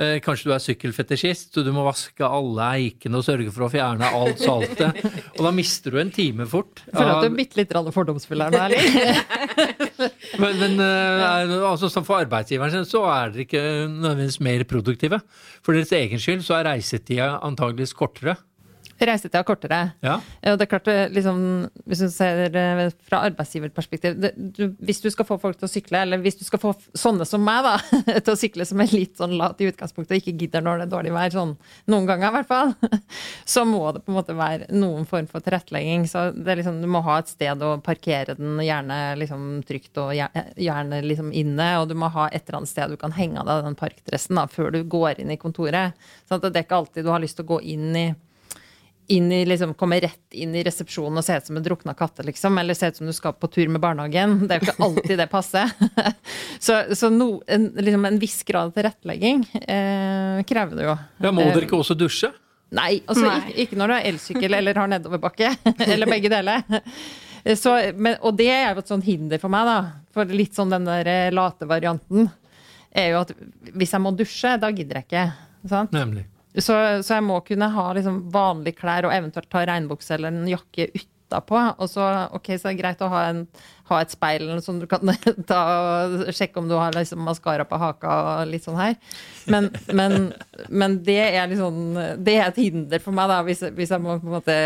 Uh, 0.00 0.16
kanskje 0.24 0.48
du 0.48 0.54
er 0.54 0.62
sykkelfetisjist, 0.64 1.50
så 1.52 1.64
du 1.66 1.68
må 1.76 1.84
vaske 1.84 2.24
alle 2.24 2.70
eikene 2.78 3.20
og 3.20 3.26
sørge 3.26 3.52
for 3.52 3.66
å 3.66 3.70
fjerne 3.72 4.08
alt 4.16 4.40
saltet. 4.40 5.02
Og 5.34 5.44
da 5.44 5.52
mister 5.52 5.92
du 5.92 6.00
en 6.00 6.14
time 6.14 6.48
fort. 6.48 6.80
Jeg 6.86 6.96
føler 6.96 7.12
at 7.12 7.26
du 7.26 7.28
er 7.28 7.38
bitte 7.42 7.60
litt 7.60 7.76
fordomsfull 7.98 8.46
her 8.46 8.54
nå, 8.54 8.64
Erling. 8.64 9.00
men, 10.42 10.62
men 10.80 11.56
altså, 11.58 11.90
så 11.92 12.00
for 12.06 12.22
arbeidsgiveren 12.24 12.78
sin 12.78 12.88
så 12.88 13.04
er 13.12 13.34
dere 13.34 13.44
ikke 13.44 13.64
nødvendigvis 13.92 14.40
mer 14.46 14.64
produktive. 14.72 15.20
For 15.60 15.76
deres 15.76 15.92
egen 15.98 16.22
skyld 16.22 16.46
så 16.46 16.62
er 16.62 16.70
reisetida 16.72 17.34
antageligvis 17.44 17.92
kortere. 17.98 18.38
Reisetida 19.00 19.42
kortere. 19.46 19.78
Ja. 20.04 20.18
Og 20.52 20.58
det 20.60 20.66
er 20.66 20.70
klart, 20.70 20.88
liksom, 21.14 21.38
Hvis 21.88 22.02
du 22.04 22.10
ser 22.12 22.56
eh, 22.56 22.82
fra 23.08 23.22
arbeidsgiverperspektiv 23.30 24.18
det, 24.20 24.32
du, 24.36 24.74
Hvis 24.84 25.00
du 25.00 25.08
skal 25.12 25.26
få 25.28 25.38
folk 25.40 25.58
til 25.60 25.68
å 25.68 25.72
sykle, 25.72 26.02
eller 26.04 26.20
hvis 26.20 26.36
du 26.40 26.44
skal 26.44 26.60
få 26.62 26.74
sånne 26.98 27.24
som 27.28 27.42
meg 27.44 27.64
da, 27.64 27.76
til 28.24 28.32
å 28.34 28.38
sykle 28.38 28.66
som 28.68 28.82
er 28.82 28.92
litt 28.92 29.16
sånn 29.20 29.36
lat 29.40 29.60
i 29.60 29.70
utgangspunktet 29.70 30.16
og 30.16 30.22
ikke 30.22 30.36
gidder 30.44 30.64
når 30.64 30.82
det 30.82 30.86
er 30.88 30.92
dårlig 30.94 31.14
vær, 31.16 31.32
sånn 31.34 31.56
noen 31.90 32.08
ganger 32.08 32.28
i 32.28 32.34
hvert 32.38 32.50
fall, 32.50 32.74
så 33.54 33.64
må 33.68 33.82
det 33.94 34.04
på 34.04 34.12
en 34.12 34.18
måte 34.18 34.36
være 34.36 34.70
noen 34.74 35.08
form 35.08 35.28
for 35.30 35.44
tilrettelegging. 35.44 36.06
Så 36.10 36.28
det 36.36 36.52
er 36.52 36.60
liksom, 36.60 36.80
du 36.82 36.88
må 36.90 37.02
ha 37.06 37.18
et 37.20 37.32
sted 37.32 37.64
å 37.64 37.74
parkere 37.84 38.36
den, 38.38 38.58
gjerne 38.64 39.00
liksom 39.20 39.48
trygt 39.68 40.00
og 40.02 40.12
gjerne 40.14 41.02
liksom 41.06 41.32
inne. 41.36 41.70
Og 41.80 41.88
du 41.90 41.96
må 41.98 42.10
ha 42.14 42.28
et 42.28 42.44
eller 42.44 42.60
annet 42.60 42.72
sted 42.72 42.92
du 42.92 43.00
kan 43.00 43.14
henge 43.16 43.40
av 43.40 43.48
deg 43.48 43.68
den 43.68 43.78
parkdressen 43.80 44.40
da, 44.40 44.46
før 44.50 44.74
du 44.74 44.82
går 44.84 45.22
inn 45.22 45.32
i 45.32 45.40
kontoret. 45.40 45.96
Sånn 46.28 46.40
at 46.40 46.50
det 46.50 46.62
er 46.62 46.68
ikke 46.68 46.82
alltid 46.82 47.06
du 47.06 47.14
har 47.14 47.22
lyst 47.22 47.40
til 47.40 47.48
å 47.48 47.54
gå 47.54 47.62
inn 47.72 47.88
i 47.96 48.08
inn 49.10 49.32
i, 49.32 49.40
liksom, 49.46 49.72
komme 49.74 49.98
rett 50.00 50.36
inn 50.38 50.52
i 50.54 50.62
resepsjonen 50.62 51.18
og 51.18 51.24
se 51.26 51.34
ut 51.36 51.48
som 51.48 51.56
en 51.58 51.64
drukna 51.64 51.94
katte, 51.98 52.22
liksom. 52.22 52.58
Eller 52.62 52.78
se 52.78 52.90
ut 52.90 53.00
som 53.00 53.08
du 53.08 53.14
skal 53.16 53.34
på 53.34 53.48
tur 53.50 53.66
med 53.72 53.82
barnehagen. 53.82 54.36
Det 54.44 54.54
er 54.54 54.60
jo 54.60 54.68
ikke 54.68 54.84
alltid 54.86 55.18
det 55.18 55.26
passer. 55.32 55.72
så, 56.66 56.82
så 56.94 57.10
no, 57.10 57.30
en, 57.50 57.66
liksom 57.74 58.06
en, 58.06 58.20
viss 58.22 58.38
grad 58.46 58.70
av 58.70 58.76
tilrettelegging 58.76 59.42
eh, 59.62 60.44
krever 60.46 60.78
det 60.78 60.86
jo. 60.86 60.96
Ja, 61.26 61.34
Må 61.34 61.48
dere 61.50 61.66
ikke 61.66 61.80
også 61.80 61.98
dusje? 61.98 62.30
Nei, 62.70 63.00
altså 63.02 63.26
Nei. 63.26 63.36
Ikke, 63.40 63.56
ikke, 63.64 63.80
når 63.80 63.90
du 63.90 63.96
har 63.96 64.08
elsykkel 64.12 64.58
eller 64.60 64.82
har 64.84 64.94
nedoverbakke. 64.94 65.54
eller 65.90 66.14
begge 66.14 66.30
deler. 66.30 66.82
Så, 67.58 67.74
men, 67.96 68.20
og 68.22 68.38
det 68.38 68.50
er 68.52 68.68
jo 68.68 68.84
et 68.84 68.94
sånt 68.94 69.10
hinder 69.10 69.42
for 69.42 69.50
meg, 69.50 69.66
da. 69.66 70.04
For 70.14 70.38
litt 70.38 70.54
sånn 70.54 70.70
den 70.70 70.86
der 70.86 71.10
eh, 71.10 71.32
late 71.34 71.66
varianten 71.66 72.30
er 72.90 73.16
jo 73.16 73.24
at 73.24 73.34
hvis 73.74 73.94
jeg 73.94 74.02
må 74.02 74.14
dusje, 74.14 74.54
da 74.62 74.70
gidder 74.70 75.00
jeg 75.00 75.10
ikke. 75.10 75.30
Sant? 75.70 75.94
Nemlig. 75.94 76.30
Så, 76.58 76.74
så, 77.04 77.14
jeg 77.14 77.26
må 77.26 77.38
kunne 77.46 77.70
ha 77.70 77.86
liksom 77.94 78.24
vanlige 78.34 78.80
klær 78.82 79.06
og 79.06 79.14
eventuelt 79.14 79.50
ta 79.52 79.62
regnbukse 79.68 80.16
eller 80.16 80.34
en 80.34 80.48
jakke 80.50 80.88
utapå. 80.90 81.60
Og 81.78 81.86
så, 81.86 82.06
ok, 82.34 82.48
så 82.58 82.68
er 82.68 82.74
det 82.74 82.80
greit 82.80 83.04
å 83.06 83.10
ha, 83.12 83.20
en, 83.30 83.44
ha 83.86 84.00
et 84.02 84.10
speil 84.10 84.48
som 84.64 84.80
du 84.82 84.88
kan 84.90 85.12
ta 85.50 85.60
og 85.76 86.24
sjekke 86.34 86.58
om 86.58 86.66
du 86.66 86.74
har 86.74 86.96
liksom 86.96 87.22
maskara 87.22 87.68
på 87.70 87.78
haka 87.78 88.16
og 88.16 88.50
litt 88.50 88.66
sånn 88.66 88.80
her. 88.80 88.96
Men, 89.46 89.70
men, 89.94 90.32
men 90.68 90.98
det 91.06 91.20
er 91.28 91.48
liksom 91.50 91.94
Det 92.20 92.34
er 92.34 92.48
et 92.48 92.58
hinder 92.60 93.00
for 93.02 93.14
meg, 93.14 93.30
da, 93.30 93.38
hvis, 93.46 93.62
hvis 93.78 93.94
jeg 93.94 94.02
må 94.02 94.18
på 94.18 94.26
en 94.26 94.36
måte 94.40 94.58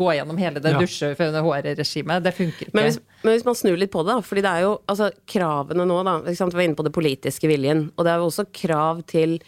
gå 0.00 0.10
gjennom 0.16 0.40
hele 0.40 0.64
det 0.64 0.72
ja. 0.72 0.80
dusje 0.80 1.12
før 1.20 1.36
håret-regimet. 1.36 2.24
Det 2.24 2.34
funker 2.40 2.70
ikke. 2.70 2.78
Men 2.80 2.88
hvis, 2.88 3.00
men 3.20 3.36
hvis, 3.36 3.48
man 3.52 3.60
snur 3.60 3.76
litt 3.76 3.92
på 3.92 4.06
det, 4.06 4.16
da, 4.16 4.24
fordi 4.24 4.48
det 4.48 4.56
er 4.56 4.68
jo 4.70 4.74
altså, 4.88 5.12
kravene 5.28 5.84
nå, 5.84 6.00
da. 6.08 6.18
Vi 6.24 6.40
var 6.40 6.64
inne 6.64 6.80
på 6.80 6.88
det 6.88 6.96
politiske 6.96 7.52
viljen. 7.52 7.90
Og 7.98 8.08
det 8.08 8.16
er 8.16 8.24
jo 8.24 8.32
også 8.32 8.48
krav 8.56 9.04
til 9.10 9.42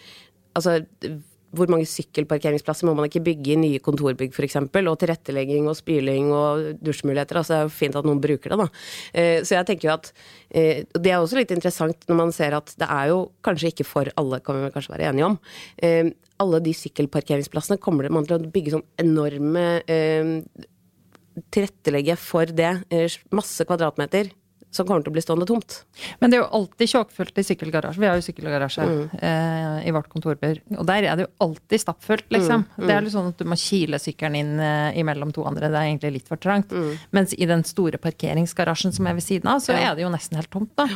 altså 0.53 0.83
hvor 1.57 1.71
mange 1.73 1.87
sykkelparkeringsplasser 1.89 2.89
må 2.89 2.95
man 2.97 3.09
ikke 3.09 3.23
bygge 3.25 3.55
i 3.55 3.59
nye 3.61 3.83
kontorbygg 3.85 4.33
f.eks., 4.33 4.59
og 4.63 4.97
tilrettelegging 5.01 5.69
og 5.71 5.77
spyling 5.79 6.33
og 6.35 6.81
dusjmuligheter. 6.85 7.39
Altså 7.39 7.55
det 7.55 7.59
er 7.61 7.69
jo 7.69 7.75
fint 7.77 7.99
at 7.99 8.09
noen 8.09 8.23
bruker 8.23 8.55
det, 8.55 8.59
da. 8.63 8.67
Eh, 9.13 9.39
så 9.45 9.59
jeg 9.59 9.69
tenker 9.69 9.89
jo 9.89 9.95
at 9.95 10.11
eh, 10.51 10.83
Det 10.97 11.13
er 11.13 11.21
også 11.21 11.39
litt 11.39 11.53
interessant 11.55 12.09
når 12.09 12.19
man 12.19 12.35
ser 12.35 12.57
at 12.57 12.75
det 12.81 12.89
er 12.89 13.13
jo 13.13 13.23
kanskje 13.45 13.73
ikke 13.73 13.89
for 13.89 14.11
alle, 14.21 14.41
kan 14.45 14.59
vi 14.59 14.73
kanskje 14.75 14.95
være 14.97 15.13
enige 15.13 15.29
om. 15.29 15.39
Eh, 15.83 16.13
alle 16.43 16.63
de 16.65 16.75
sykkelparkeringsplassene 16.75 17.81
kommer 17.83 18.09
man 18.13 18.27
til 18.29 18.39
å 18.39 18.53
bygge 18.53 18.77
sånn 18.79 18.87
enorme 19.03 19.67
Tilrettelegge 21.33 22.13
for 22.21 22.51
det. 22.53 22.75
Masse 23.33 23.65
kvadratmeter 23.65 24.29
som 24.73 24.89
kommer 24.89 25.05
til 25.05 25.13
å 25.13 25.17
bli 25.17 25.23
stående 25.25 25.47
tomt. 25.49 25.77
Men 26.21 26.33
det 26.33 26.39
er 26.39 26.43
jo 26.43 26.49
alltid 26.59 26.93
tjåkfullt 26.95 27.39
i 27.39 27.45
sykkelgarasje. 27.45 28.01
Vi 28.01 28.09
har 28.09 28.19
jo 28.19 28.25
sykkelgarasje 28.25 28.87
mm. 28.89 29.03
eh, 29.29 29.79
i 29.89 29.93
vårt 29.95 30.09
kontorbyr. 30.13 30.63
Og 30.79 30.89
der 30.89 31.09
er 31.11 31.19
det 31.19 31.27
jo 31.27 31.31
alltid 31.47 31.85
stappfullt, 31.85 32.29
liksom. 32.33 32.65
Mm. 32.77 32.87
Det 32.89 32.97
er 32.97 33.07
litt 33.07 33.15
sånn 33.15 33.31
at 33.35 33.43
du 33.43 33.49
må 33.53 33.59
kile 33.61 34.01
sykkelen 34.01 34.39
inn 34.41 34.53
eh, 34.65 34.99
imellom 35.03 35.35
to 35.37 35.45
andre. 35.49 35.69
Det 35.69 35.81
er 35.81 35.91
egentlig 35.91 36.15
litt 36.17 36.33
for 36.33 36.41
trangt. 36.41 36.73
Mm. 36.73 36.93
Mens 37.19 37.37
i 37.37 37.49
den 37.49 37.67
store 37.69 38.01
parkeringsgarasjen 38.03 38.97
som 38.97 39.09
er 39.11 39.19
ved 39.19 39.27
siden 39.29 39.53
av, 39.53 39.61
så 39.65 39.77
ja. 39.77 39.91
er 39.91 39.99
det 39.99 40.07
jo 40.07 40.13
nesten 40.13 40.41
helt 40.41 40.53
tomt, 40.53 40.73
da. 40.81 40.89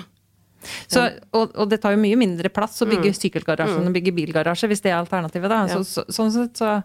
Så, 0.89 1.05
og, 1.37 1.53
og, 1.53 1.69
det 1.71 1.79
tar 1.83 1.95
jo 1.95 2.01
mye 2.01 2.17
mindre 2.19 2.51
plass 2.51 2.81
å 2.83 2.89
bygge 2.89 3.13
mm. 3.13 3.19
sykkelgarasje 3.21 3.77
enn 3.79 3.91
å 3.91 3.95
bygge 3.95 4.15
bilgarasje, 4.17 4.71
hvis 4.73 4.83
det 4.83 4.91
er 4.91 4.99
alternativet, 4.99 5.53
da. 5.53 5.61
Så, 5.71 5.85
så, 5.87 6.07
sånn 6.11 6.33
sett 6.35 6.59
så 6.59 6.79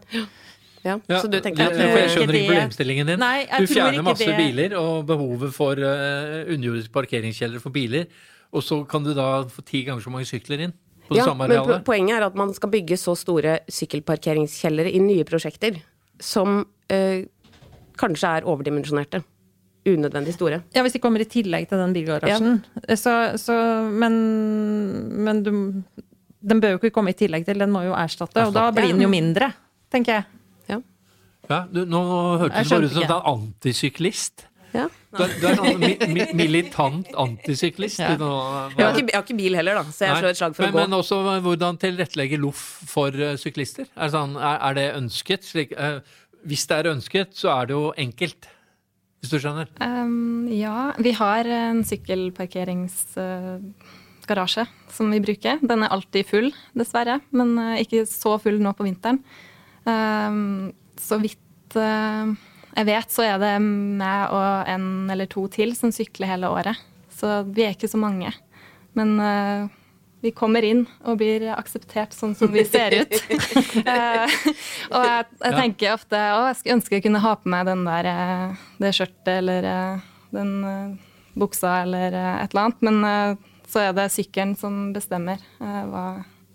ja, 0.81 0.97
ja, 0.97 1.19
så 1.21 1.29
du 1.29 1.37
tenker 1.43 1.69
at 1.69 1.77
Jeg 1.77 2.11
skjønner 2.13 2.37
ikke 2.37 2.51
problemstillingen 2.51 3.11
din. 3.11 3.21
Nei, 3.21 3.45
du 3.47 3.67
fjerner 3.69 4.05
masse 4.05 4.27
det. 4.27 4.37
biler 4.39 4.75
og 4.79 5.05
behovet 5.09 5.53
for 5.55 5.77
uh, 5.77 6.41
underjordiske 6.45 6.93
parkeringskjeller 6.95 7.63
for 7.63 7.73
biler, 7.75 8.07
og 8.51 8.65
så 8.65 8.81
kan 8.89 9.05
du 9.05 9.13
da 9.17 9.43
få 9.49 9.63
ti 9.67 9.83
ganger 9.87 10.03
så 10.03 10.13
mange 10.13 10.29
sykler 10.29 10.65
inn 10.67 10.73
på 11.07 11.15
det 11.15 11.21
ja, 11.21 11.27
samme 11.29 11.47
arealet. 11.47 11.75
Men 11.77 11.85
poenget 11.87 12.17
er 12.17 12.27
at 12.29 12.39
man 12.39 12.53
skal 12.57 12.71
bygge 12.73 12.97
så 12.99 13.15
store 13.19 13.59
sykkelparkeringskjellere 13.71 14.91
i 14.91 15.03
nye 15.03 15.27
prosjekter 15.27 15.81
som 16.21 16.61
uh, 16.63 17.19
kanskje 18.01 18.35
er 18.39 18.49
overdimensjonerte. 18.49 19.23
Unødvendig 19.81 20.35
store. 20.35 20.59
Ja, 20.75 20.83
hvis 20.85 20.93
de 20.93 20.99
kommer 21.01 21.23
i 21.23 21.25
tillegg 21.25 21.65
til 21.69 21.79
den 21.81 21.93
bilgarasjen. 21.95 22.59
Ja. 22.85 22.95
Så, 22.99 23.13
så, 23.41 23.55
men, 23.89 24.13
men 25.25 25.41
du, 25.41 25.51
den 26.41 26.61
bør 26.61 26.75
jo 26.75 26.81
ikke 26.81 26.93
komme 26.93 27.15
i 27.15 27.17
tillegg 27.17 27.47
til, 27.47 27.57
den 27.61 27.73
må 27.73 27.81
jo 27.87 27.95
erstatte, 27.97 28.45
og 28.45 28.53
da 28.53 28.67
blir 28.75 28.91
den 28.93 29.01
jo 29.01 29.09
mindre, 29.09 29.49
tenker 29.93 30.19
jeg. 30.19 30.40
Ja, 31.51 31.65
du, 31.67 31.83
nå 31.89 32.01
hørtes 32.41 32.69
det 32.69 32.77
bare 32.77 32.87
ut 32.87 32.95
som 32.95 33.03
du 33.03 33.13
er 33.17 33.27
antisyklist. 33.33 34.35
Ja. 34.71 34.85
Du, 35.11 35.19
er, 35.25 35.31
du 35.41 35.45
er 35.49 35.57
en 35.67 35.81
mi, 35.81 35.89
mi, 36.13 36.21
militant 36.39 37.09
antisyklist. 37.19 37.99
Ja. 37.99 38.13
Jeg, 38.15 38.23
har 38.23 38.95
ikke, 38.95 39.11
jeg, 39.11 39.17
har 39.17 39.25
ikke, 39.25 39.41
bil 39.41 39.53
heller, 39.59 39.73
da, 39.81 39.83
så 39.91 40.05
jeg 40.07 40.15
slår 40.21 40.31
et 40.31 40.39
slag 40.39 40.53
for 40.55 40.63
men, 40.63 40.71
å 40.71 40.73
gå. 40.75 40.77
Men 40.85 40.95
også 41.01 41.15
hvordan 41.43 41.73
tilrettelegge 41.81 42.37
loff 42.39 42.63
for 42.87 43.11
uh, 43.19 43.35
syklister? 43.39 43.85
Er, 43.97 44.09
sånn, 44.13 44.33
er, 44.39 44.57
er, 44.69 44.73
det 44.79 44.97
ønsket? 45.01 45.41
Slik, 45.49 45.69
uh, 45.75 45.99
hvis 46.47 46.63
det 46.69 46.75
er 46.77 46.93
ønsket, 46.93 47.29
så 47.35 47.47
er 47.57 47.63
det 47.67 47.73
jo 47.75 47.85
enkelt. 47.99 48.41
Hvis 49.21 49.31
du 49.35 49.39
skjønner? 49.43 49.67
Um, 49.83 50.47
ja, 50.55 50.95
vi 51.03 51.11
har 51.19 51.43
en 51.59 51.79
sykkelparkeringsgarasje 51.85 54.63
uh, 54.63 54.71
som 54.95 55.05
vi 55.11 55.19
bruker. 55.27 55.55
Den 55.59 55.83
er 55.83 55.91
alltid 55.91 56.23
full, 56.31 56.49
dessverre, 56.79 57.19
men 57.35 57.49
ikke 57.83 58.07
så 58.09 58.39
full 58.41 58.57
nå 58.63 58.71
på 58.77 58.87
vinteren. 58.87 59.19
Um, 59.83 60.71
så 61.01 61.17
vidt 61.21 61.77
uh, 61.79 62.31
jeg 62.71 62.87
vet, 62.87 63.11
så 63.11 63.25
er 63.27 63.41
det 63.41 63.51
meg 63.61 64.31
og 64.31 64.71
en 64.71 65.11
eller 65.11 65.29
to 65.31 65.47
til 65.51 65.75
som 65.77 65.91
sykler 65.93 66.29
hele 66.33 66.51
året. 66.51 66.79
Så 67.11 67.41
vi 67.49 67.65
er 67.65 67.75
ikke 67.75 67.91
så 67.91 67.99
mange. 67.99 68.31
Men 68.97 69.13
uh, 69.19 69.67
vi 70.21 70.31
kommer 70.37 70.63
inn 70.63 70.85
og 71.03 71.19
blir 71.19 71.47
akseptert 71.55 72.15
sånn 72.15 72.35
som 72.37 72.51
vi 72.53 72.63
ser 72.67 73.01
ut. 73.01 73.17
uh, 73.83 74.25
og 74.95 75.05
jeg, 75.07 75.27
jeg, 75.41 75.55
tenker 75.57 75.95
ofte 75.97 76.23
å, 76.37 76.45
jeg 76.49 76.59
skulle 76.59 76.77
ønske 76.79 76.99
jeg 76.99 77.05
kunne 77.07 77.23
ha 77.25 77.35
på 77.39 77.51
meg 77.51 77.67
den 77.67 77.85
der, 77.87 78.11
det 78.81 78.93
skjørtet 78.95 79.33
eller 79.41 79.71
den 80.31 80.53
buksa 81.35 81.81
eller 81.83 82.15
et 82.15 82.53
eller 82.53 82.69
annet. 82.69 82.85
Men 82.87 83.41
så 83.71 83.87
er 83.87 83.95
det 83.97 84.11
sykkelen 84.13 84.55
som 84.59 84.89
bestemmer 84.95 85.43
hva, 85.59 86.05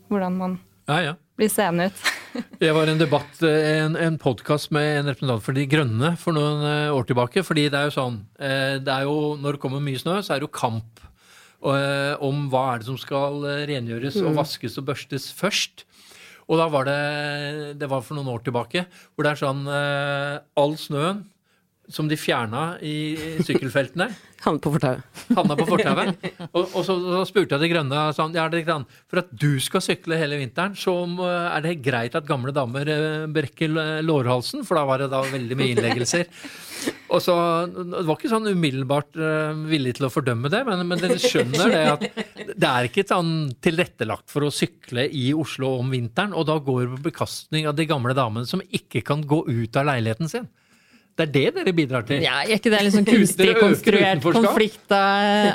hvordan 0.08 0.40
man 0.40 0.58
ja, 0.86 1.02
ja. 1.02 1.14
Blir 1.36 1.50
seende 1.52 1.90
ut. 1.90 2.04
Jeg 2.64 2.74
var 2.76 2.88
i 2.88 2.94
en 2.94 3.00
debatt, 3.00 3.40
en, 3.44 3.96
en 4.00 4.18
podkast 4.20 4.72
med 4.74 5.00
en 5.00 5.10
representant 5.10 5.44
for 5.44 5.56
De 5.56 5.66
Grønne 5.68 6.14
for 6.20 6.36
noen 6.36 6.64
eh, 6.68 6.94
år 6.94 7.08
tilbake. 7.08 7.44
fordi 7.46 7.68
det 7.72 7.80
er 7.80 7.90
jo 7.90 7.96
sånn 7.96 8.20
eh, 8.40 8.76
det 8.82 8.92
er 8.92 9.06
jo, 9.08 9.36
Når 9.40 9.56
det 9.56 9.62
kommer 9.62 9.84
mye 9.84 10.00
snø, 10.00 10.18
så 10.24 10.34
er 10.34 10.40
det 10.40 10.48
jo 10.48 10.56
kamp 10.56 11.02
eh, 11.02 12.14
om 12.24 12.46
hva 12.52 12.64
er 12.72 12.82
det 12.82 12.88
som 12.88 12.98
skal 13.00 13.44
rengjøres 13.68 14.18
og 14.22 14.32
mm. 14.32 14.40
vaskes 14.40 14.80
og 14.80 14.88
børstes 14.90 15.30
først. 15.36 15.86
Og 16.46 16.60
da 16.60 16.68
var 16.70 16.86
det 16.86 17.00
Det 17.80 17.88
var 17.90 18.04
for 18.06 18.16
noen 18.16 18.30
år 18.30 18.44
tilbake, 18.46 18.86
hvor 19.14 19.26
det 19.26 19.32
er 19.32 19.40
sånn 19.40 19.64
All 19.66 20.76
snøen 20.78 21.24
som 21.92 22.08
de 22.10 22.18
fjerna 22.18 22.76
i 22.84 22.96
sykkelfeltene 23.46 24.10
Havnet 24.44 24.62
på 24.62 24.70
fortauet. 24.74 25.20
Havna 25.34 25.56
på 25.58 25.64
fortauet. 25.66 26.26
Og, 26.52 26.60
og, 26.62 26.82
så, 26.84 26.94
så, 27.00 27.22
spurte 27.26 27.56
jeg 27.56 27.62
De 27.64 27.70
Grønne 27.72 28.02
sånn, 28.14 28.34
ja, 28.36 28.44
det 28.52 28.62
for 28.66 29.22
at 29.22 29.30
du 29.32 29.56
skal 29.64 29.82
sykle 29.82 30.18
hele 30.20 30.38
vinteren, 30.38 30.76
så 30.78 30.92
er 31.24 31.64
det 31.64 31.78
greit 31.82 32.14
at 32.18 32.28
gamle 32.28 32.52
damer 32.54 32.90
eh, 32.92 33.24
brekker 33.32 33.72
lårhalsen, 34.04 34.62
for 34.66 34.78
da 34.78 34.84
var 34.86 35.02
det 35.02 35.08
da 35.14 35.22
veldig 35.26 35.58
mye 35.58 35.74
innleggelser. 35.74 36.28
Og 37.14 37.22
så, 37.22 37.34
Det 37.70 38.04
var 38.04 38.18
ikke 38.18 38.30
sånn 38.30 38.50
umiddelbart 38.50 39.18
uh, 39.18 39.54
villig 39.70 39.96
til 39.96 40.08
å 40.08 40.12
fordømme 40.12 40.50
det, 40.52 40.62
men, 40.68 40.82
men 40.90 41.00
dere 41.00 41.18
skjønner 41.22 41.72
det 41.72 41.82
at 41.92 42.04
det 42.52 42.70
er 42.70 42.88
ikke 42.88 43.06
sånn 43.08 43.32
tilrettelagt 43.62 44.28
for 44.32 44.46
å 44.46 44.52
sykle 44.54 45.06
i 45.06 45.30
Oslo 45.36 45.76
om 45.80 45.90
vinteren, 45.94 46.34
og 46.36 46.48
da 46.50 46.58
går 46.62 46.84
det 46.84 46.92
på 46.96 47.08
bekastning 47.08 47.70
av 47.70 47.78
de 47.78 47.88
gamle 47.88 48.14
damene 48.16 48.48
som 48.48 48.62
ikke 48.66 49.04
kan 49.06 49.24
gå 49.26 49.44
ut 49.48 49.78
av 49.78 49.88
leiligheten 49.90 50.30
sin. 50.30 50.50
Det 51.16 51.24
er 51.24 51.30
det 51.32 51.44
dere 51.56 51.72
bidrar 51.72 52.04
til? 52.04 52.20
Ja, 52.20 52.42
er 52.44 52.58
ikke 52.58 52.68
det 52.68 52.82
litt 52.84 52.92
sånn 52.92 53.06
kunstig 53.08 53.54
konstruert 53.56 54.20
konflikt, 54.20 54.82
da, 54.90 54.98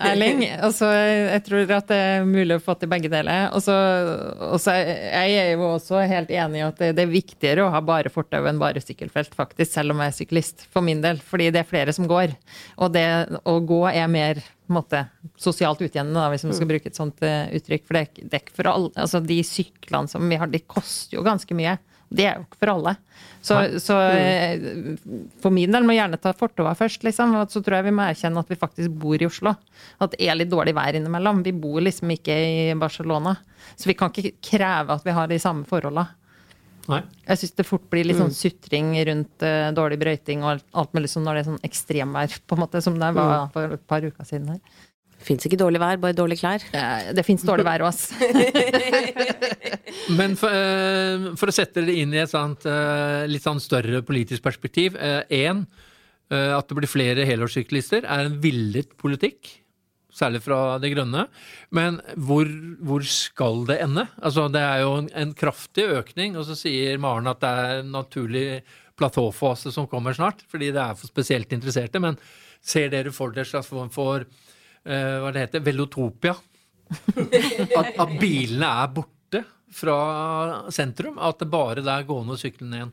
Erling? 0.09 0.39
Altså, 0.57 0.87
jeg 0.89 1.43
tror 1.45 1.73
at 1.75 1.91
det 1.91 1.99
er 2.01 2.25
mulig 2.25 2.57
å 2.57 2.63
få 2.65 2.73
til 2.81 2.89
begge 2.89 3.11
deler. 3.13 3.51
Og 3.53 3.61
så 3.61 4.73
Jeg 4.73 5.35
er 5.37 5.51
jo 5.53 5.67
også 5.67 6.01
helt 6.09 6.33
enig 6.33 6.63
i 6.63 6.65
at 6.65 6.81
det 6.81 7.05
er 7.05 7.11
viktigere 7.11 7.67
å 7.67 7.73
ha 7.75 7.81
bare 7.85 8.09
fortau 8.09 8.47
enn 8.49 8.61
bare 8.61 8.81
sykkelfelt, 8.81 9.37
faktisk, 9.37 9.69
selv 9.75 9.93
om 9.93 10.01
jeg 10.01 10.13
er 10.13 10.17
syklist, 10.17 10.65
for 10.73 10.81
min 10.85 11.03
del. 11.05 11.21
Fordi 11.21 11.51
det 11.53 11.61
er 11.61 11.69
flere 11.69 11.93
som 11.93 12.09
går. 12.09 12.33
Og 12.81 12.97
det 12.97 13.05
å 13.45 13.59
gå 13.61 13.83
er 13.91 14.09
mer 14.09 14.41
måte, 14.71 15.03
sosialt 15.37 15.83
utjevnende, 15.83 16.25
hvis 16.33 16.47
man 16.47 16.57
skal 16.57 16.71
bruke 16.73 16.89
et 16.89 16.97
sånt 16.97 17.21
uh, 17.21 17.45
uttrykk. 17.53 17.85
For 17.85 17.99
det, 17.99 18.05
det 18.23 18.33
er 18.33 18.45
ikke 18.47 18.57
for 18.63 18.73
alle 18.73 18.91
Altså, 18.97 19.21
de 19.21 19.37
syklene 19.45 20.09
som 20.09 20.25
vi 20.25 20.41
har, 20.41 20.49
de 20.49 20.65
koster 20.65 21.19
jo 21.19 21.27
ganske 21.27 21.53
mye 21.57 21.77
Det 22.11 22.25
er 22.27 22.39
jo 22.39 22.43
ikke 22.43 22.59
for 22.59 22.71
alle. 22.73 22.93
Så, 23.41 23.57
så 23.81 23.97
eh, 24.11 24.59
for 25.41 25.53
min 25.55 25.71
del 25.71 25.85
må 25.87 25.95
jeg 25.95 26.03
gjerne 26.03 26.19
ta 26.21 26.33
fortova 26.37 26.73
først, 26.77 27.05
liksom. 27.07 27.37
Og 27.39 27.53
så 27.53 27.61
tror 27.63 27.79
jeg 27.79 27.87
vi 27.87 27.93
må 27.95 28.03
erkjenne 28.05 28.43
at 28.43 28.51
vi 28.51 28.59
faktisk 28.59 28.97
bor 29.01 29.15
i 29.15 29.29
Oslo. 29.29 29.55
At 30.03 30.13
det 30.13 30.27
er 30.27 30.37
litt 30.37 30.51
dårlig 30.51 30.75
vær 30.77 30.97
innimellom. 30.99 31.39
Vi 31.45 31.55
bor 31.55 31.79
liksom 31.81 32.11
ikke 32.17 32.35
i 32.35 32.65
Barcelona. 32.79 33.37
Så 33.73 33.89
vi 33.89 33.95
kan 33.97 34.11
ikke 34.11 34.35
kreve 34.43 34.99
at 34.99 35.07
vi 35.07 35.15
har 35.15 35.31
de 35.31 35.39
samme 35.41 35.63
forholda. 35.69 36.09
Nei. 36.91 37.01
Jeg 37.29 37.39
syns 37.39 37.57
det 37.59 37.65
fort 37.67 37.83
blir 37.93 38.07
litt 38.07 38.19
sånn 38.19 38.33
sutring 38.35 38.93
rundt 39.07 39.43
uh, 39.45 39.69
dårlig 39.77 39.99
brøyting 40.01 40.41
og 40.43 40.55
alt, 40.55 40.65
alt 40.81 40.95
mulig 40.97 41.11
sånn 41.13 41.23
når 41.27 41.37
det 41.37 41.43
er 41.43 41.49
sånn 41.51 41.67
ekstremvær, 41.67 42.39
på 42.49 42.57
en 42.57 42.63
måte, 42.63 42.81
som 42.83 42.97
det 42.99 43.11
var 43.15 43.51
for 43.53 43.77
et 43.77 43.85
par 43.87 44.03
uker 44.03 44.27
siden 44.27 44.55
her. 44.55 44.79
Fins 45.21 45.45
ikke 45.45 45.59
dårlig 45.59 45.79
vær, 45.81 45.99
bare 46.01 46.17
dårlige 46.17 46.41
klær. 46.41 46.63
Eh, 46.73 47.11
Det 47.17 47.25
fins 47.27 47.43
dårlig 47.45 47.65
vær 47.67 47.83
òg, 47.85 47.91
ass. 47.91 48.09
Men 50.19 50.35
for, 50.39 50.49
eh, 50.49 51.31
for 51.39 51.51
å 51.51 51.55
sette 51.55 51.83
det 51.85 51.95
inn 52.01 52.13
i 52.15 52.21
et 52.23 52.31
sånt, 52.31 52.65
eh, 52.65 53.27
litt 53.29 53.45
sånn 53.45 53.61
større 53.61 54.01
politisk 54.07 54.43
perspektiv. 54.45 54.97
Én, 55.29 55.65
at 56.31 56.67
det 56.69 56.77
blir 56.77 56.87
flere 56.87 57.25
helårssyklister, 57.27 58.05
er 58.07 58.29
en 58.29 58.37
villet 58.43 58.93
politikk. 58.97 59.57
Særlig 60.11 60.41
fra 60.43 60.77
De 60.79 60.89
grønne. 60.91 61.25
Men 61.71 61.99
hvor, 62.19 62.47
hvor 62.83 63.03
skal 63.07 63.65
det 63.67 63.79
ende? 63.83 64.05
Altså, 64.21 64.47
det 64.51 64.61
er 64.63 64.81
jo 64.83 64.93
en, 65.01 65.09
en 65.15 65.33
kraftig 65.35 65.85
økning, 65.99 66.35
og 66.39 66.47
så 66.47 66.55
sier 66.59 66.99
Maren 67.03 67.27
at 67.31 67.39
det 67.43 67.51
er 67.51 67.81
en 67.81 67.91
naturlig 67.95 68.45
platåfase 68.99 69.71
som 69.73 69.87
kommer 69.91 70.15
snart, 70.15 70.43
fordi 70.51 70.71
det 70.75 70.81
er 70.83 70.97
for 70.99 71.07
spesielt 71.11 71.51
interesserte. 71.55 71.99
Men 72.03 72.19
ser 72.61 72.91
dere 72.93 73.11
for 73.15 73.31
dere 73.35 73.47
slags 73.47 73.71
form 73.71 73.89
for 73.93 74.23
eh, 74.23 74.49
hva 74.83 75.29
det 75.33 75.43
heter, 75.45 75.61
velotopia? 75.65 76.33
At, 77.79 77.93
at 78.01 78.15
bilene 78.19 78.67
er 78.67 78.89
borte 78.91 79.43
fra 79.71 79.97
sentrum? 80.73 81.19
At 81.21 81.39
det 81.39 81.47
bare 81.51 81.83
er 81.85 82.07
gående 82.07 82.35
og 82.35 82.41
syklende 82.41 82.79
igjen? 82.79 82.91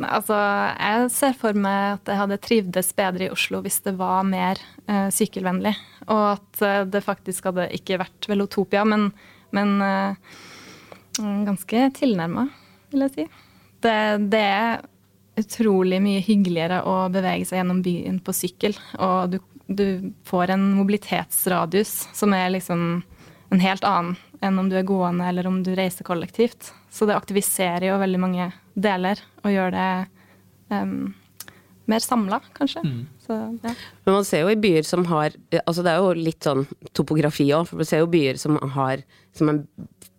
Altså, 0.00 0.36
jeg 0.36 1.10
ser 1.14 1.34
for 1.38 1.56
meg 1.56 1.96
at 1.96 2.10
jeg 2.10 2.20
hadde 2.20 2.38
trivdes 2.42 2.90
bedre 2.96 3.26
i 3.26 3.32
Oslo 3.32 3.60
hvis 3.64 3.80
det 3.84 3.94
var 3.98 4.26
mer 4.28 4.60
uh, 4.90 5.08
sykkelvennlig. 5.14 5.74
Og 6.10 6.24
at 6.34 6.62
uh, 6.64 6.82
det 6.88 7.04
faktisk 7.06 7.50
hadde 7.50 7.70
ikke 7.76 8.00
vært 8.02 8.28
velotopia, 8.30 8.84
men, 8.88 9.08
men 9.56 9.76
uh, 9.80 10.40
ganske 11.48 11.86
tilnærma, 11.96 12.48
vil 12.92 13.06
jeg 13.06 13.14
si. 13.16 13.28
Det, 13.80 13.96
det 14.32 14.42
er 14.44 14.82
utrolig 15.40 16.00
mye 16.02 16.22
hyggeligere 16.24 16.82
å 16.88 16.96
bevege 17.12 17.46
seg 17.48 17.60
gjennom 17.60 17.82
byen 17.84 18.18
på 18.24 18.34
sykkel. 18.36 18.76
Og 18.98 19.34
du, 19.34 19.38
du 19.66 19.86
får 20.28 20.54
en 20.54 20.66
mobilitetsradius 20.78 21.94
som 22.16 22.34
er 22.36 22.52
liksom 22.56 23.02
en 23.50 23.62
helt 23.62 23.86
annen 23.86 24.16
enn 24.40 24.58
om 24.60 24.68
du 24.70 24.76
er 24.78 24.86
gående 24.88 25.26
eller 25.28 25.48
om 25.50 25.60
du 25.66 25.72
reiser 25.76 26.06
kollektivt. 26.06 26.72
Så 26.90 27.06
det 27.06 27.16
aktiviserer 27.18 27.90
jo 27.90 28.00
veldig 28.00 28.20
mange 28.22 28.50
deler 28.74 29.20
og 29.44 29.52
gjør 29.52 29.74
det 29.74 29.88
um, 30.72 31.12
mer 31.90 32.04
samla, 32.04 32.40
kanskje. 32.56 32.82
Så, 33.26 33.36
ja. 33.62 33.74
Men 34.06 34.16
man 34.16 34.26
ser 34.26 34.44
jo 34.44 34.52
i 34.52 34.58
byer 34.58 34.86
som 34.86 35.04
har 35.10 35.34
Altså 35.64 35.84
det 35.86 35.92
er 35.92 36.02
jo 36.02 36.12
litt 36.16 36.46
sånn 36.46 36.64
topografi 36.96 37.48
òg, 37.54 37.66
for 37.68 37.82
man 37.82 37.88
ser 37.88 38.04
jo 38.04 38.10
byer 38.10 38.38
som 38.40 38.58
har 38.76 39.02
som 39.36 39.50
er 39.52 39.62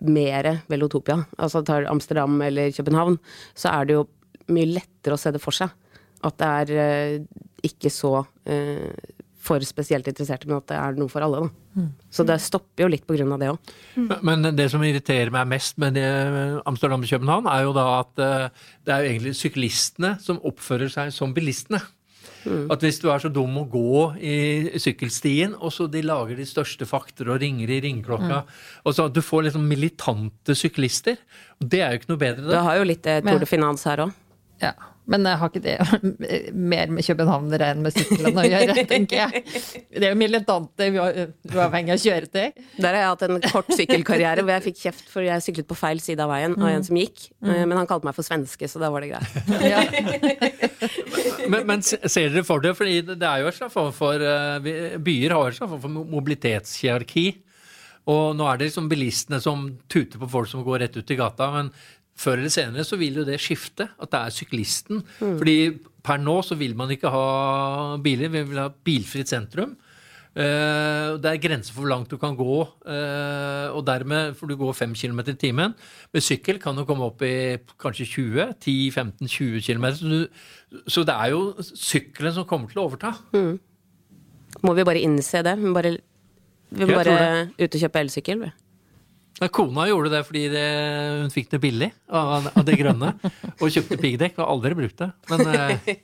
mer 0.01 0.47
velotopia. 0.71 1.21
Altså 1.37 1.61
tar 1.65 1.87
Amsterdam 1.91 2.39
eller 2.41 2.71
København, 2.75 3.19
så 3.53 3.73
er 3.73 3.87
det 3.87 3.97
jo 3.99 4.07
mye 4.49 4.69
lettere 4.73 5.17
å 5.17 5.21
se 5.21 5.33
det 5.33 5.41
for 5.43 5.55
seg. 5.55 5.71
At 6.25 6.37
det 6.37 6.51
er 6.61 6.71
eh, 6.77 7.15
ikke 7.65 7.89
så 7.93 8.19
eh, 8.49 8.89
for 9.41 9.63
spesielt 9.65 10.05
interesserte, 10.09 10.47
men 10.49 10.59
at 10.59 10.69
det 10.69 10.77
er 10.77 10.99
noe 10.99 11.09
for 11.11 11.25
alle. 11.25 11.47
Da. 11.47 11.85
Så 12.13 12.25
det 12.27 12.37
stopper 12.43 12.85
jo 12.85 12.91
litt 12.91 13.07
av 13.09 13.39
det 13.41 13.49
òg. 13.53 13.71
Men 14.21 14.51
det 14.57 14.67
som 14.73 14.83
irriterer 14.85 15.31
meg 15.33 15.49
mest 15.49 15.79
med 15.81 15.95
det 15.97 16.05
Amsterdam 16.69 17.01
og 17.01 17.09
København, 17.09 17.49
er 17.49 17.63
jo 17.65 17.73
da 17.77 17.87
at 18.01 18.21
eh, 18.21 18.67
det 18.85 18.93
er 18.93 19.01
jo 19.01 19.15
egentlig 19.15 19.33
syklistene 19.39 20.13
som 20.21 20.41
oppfører 20.45 20.93
seg 20.93 21.13
som 21.15 21.33
bilistene. 21.33 21.81
At 22.41 22.81
hvis 22.81 22.97
du 23.01 23.07
er 23.13 23.21
så 23.21 23.29
dum 23.29 23.53
å 23.61 23.67
gå 23.69 23.97
i 24.17 24.79
sykkelstien, 24.81 25.53
og 25.61 25.73
så 25.73 25.85
de 25.91 26.01
lager 26.05 26.39
de 26.39 26.45
største 26.49 26.87
fakter 26.89 27.29
og 27.29 27.41
ringer 27.41 27.69
i 27.69 27.77
ringeklokka 27.83 28.39
og 28.81 28.95
så 28.97 29.07
Du 29.13 29.21
får 29.21 29.47
liksom 29.49 29.67
militante 29.69 30.55
syklister. 30.57 31.17
og 31.61 31.69
Det 31.69 31.81
er 31.81 31.93
jo 31.93 32.01
ikke 32.01 32.11
noe 32.13 32.21
bedre. 32.21 32.47
Det 32.47 32.57
da. 32.57 32.65
har 32.65 32.81
jo 32.81 32.89
litt 32.89 33.05
eh, 33.05 33.21
Tour 33.21 33.39
de 33.39 33.49
Finance 33.49 33.89
her 33.89 34.05
òg. 34.07 34.17
Ja. 34.61 34.73
Men 35.11 35.25
jeg 35.25 35.39
har 35.41 35.49
ikke 35.49 35.61
det 35.65 36.51
mer 36.71 36.91
med 36.93 37.03
københavnere 37.03 37.71
enn 37.73 37.81
med 37.83 37.95
sykkelen 37.95 38.37
å 38.37 38.43
gjøre, 38.45 38.83
tenker 38.91 39.17
jeg. 39.23 39.41
Det 39.89 40.05
er 40.05 40.13
jo 40.13 40.19
militante 40.19 40.87
uavhengig 40.93 41.95
av 41.95 42.03
kjøretøy. 42.03 42.45
Der 42.77 42.87
har 42.87 42.99
jeg 42.99 43.09
hatt 43.09 43.25
en 43.25 43.41
kort 43.47 43.71
sykkelkarriere 43.75 44.45
hvor 44.45 44.53
jeg 44.55 44.65
fikk 44.69 44.79
kjeft 44.83 45.09
for 45.11 45.25
jeg 45.25 45.43
syklet 45.43 45.67
på 45.67 45.77
feil 45.79 45.99
side 46.05 46.21
av 46.23 46.31
veien 46.31 46.55
av 46.55 46.69
en 46.69 46.85
som 46.85 46.99
gikk. 47.01 47.25
Eh, 47.43 47.63
Men 47.65 47.75
han 47.81 47.89
kalte 47.89 48.07
meg 48.07 48.15
for 48.15 48.27
svenske, 48.27 48.69
så 48.71 48.79
da 48.83 48.91
var 48.93 49.03
det 49.03 49.11
greit. 49.11 49.29
Ja. 49.65 49.81
Men, 51.51 51.65
men 51.67 51.81
ser 51.83 52.29
dere 52.31 52.43
for 52.47 52.61
det? 52.63 52.71
Fordi 52.77 52.99
det 53.09 53.25
er 53.27 53.41
jo 53.41 53.49
en 53.49 53.55
slags 53.55 53.73
form 53.73 53.89
for 53.95 54.21
eh, 54.23 54.97
Byer 55.01 55.33
har 55.35 55.49
en 55.49 55.55
slags 55.57 55.71
form 55.73 55.81
for 55.83 56.11
mobilitetshierarki. 56.13 57.25
Og 58.11 58.35
nå 58.37 58.45
er 58.49 58.57
det 58.61 58.69
liksom 58.69 58.87
bilistene 58.89 59.41
som 59.43 59.65
tuter 59.91 60.21
på 60.21 60.29
folk 60.31 60.49
som 60.49 60.63
går 60.65 60.85
rett 60.85 60.95
ut 60.97 61.11
i 61.13 61.17
gata. 61.19 61.49
Men 61.53 61.73
før 62.17 62.39
eller 62.39 62.53
senere 62.53 62.85
så 62.87 62.99
vil 62.99 63.21
jo 63.21 63.27
det 63.27 63.39
skifte. 63.41 63.89
At 64.01 64.11
det 64.11 64.19
er 64.19 64.35
syklisten. 64.35 65.03
Fordi 65.19 65.57
per 66.03 66.21
nå 66.21 66.41
så 66.45 66.57
vil 66.59 66.75
man 66.77 66.91
ikke 66.93 67.11
ha 67.13 67.97
biler. 68.01 68.31
Vi 68.33 68.43
vil 68.49 68.61
ha 68.61 68.69
bilfritt 68.69 69.31
sentrum. 69.31 69.77
Uh, 70.31 71.19
det 71.19 71.27
er 71.27 71.41
grenser 71.43 71.75
for 71.75 71.83
hvor 71.83 71.91
langt 71.91 72.11
du 72.11 72.15
kan 72.15 72.37
gå, 72.39 72.59
uh, 72.63 73.67
og 73.75 73.81
dermed 73.83 74.37
får 74.39 74.47
du 74.47 74.53
gå 74.55 74.69
5 74.71 74.93
km 74.95 75.19
i 75.27 75.35
timen. 75.35 75.73
Med 76.13 76.23
sykkel 76.23 76.55
kan 76.63 76.77
du 76.77 76.85
komme 76.87 77.09
opp 77.09 77.19
i 77.27 77.59
kanskje 77.81 78.07
20, 78.13 78.53
10-15-20 78.63 79.59
km. 79.65 79.89
Så, 79.99 80.21
så 80.87 81.03
det 81.03 81.17
er 81.17 81.33
jo 81.33 81.41
sykkelen 81.59 82.37
som 82.37 82.47
kommer 82.47 82.71
til 82.71 82.79
å 82.79 82.87
overta. 82.87 83.11
Må 84.63 84.75
vi 84.77 84.87
bare 84.87 85.03
innse 85.03 85.43
det? 85.43 85.57
Vi 85.59 85.75
bare, 85.75 85.97
vi 86.71 86.87
må 86.87 86.95
bare 86.95 87.49
ut 87.59 87.67
og 87.67 87.83
kjøpe 87.83 88.05
elsykkel, 88.05 88.45
vi. 88.45 88.53
Ja, 89.41 89.47
Kona 89.49 89.87
gjorde 89.89 90.11
det 90.13 90.19
fordi 90.27 90.43
det, 90.53 90.63
hun 91.23 91.31
fikk 91.33 91.47
det 91.49 91.59
billig 91.63 91.87
av, 92.13 92.45
av 92.53 92.65
det 92.67 92.75
grønne, 92.77 93.07
og 93.57 93.71
kjøpte 93.73 93.97
piggdekk 93.97 94.35
og 94.37 94.51
aldri 94.53 94.75
brukt 94.77 94.99
det. 95.01 95.07
Men, 95.31 95.41
eh, 95.49 95.95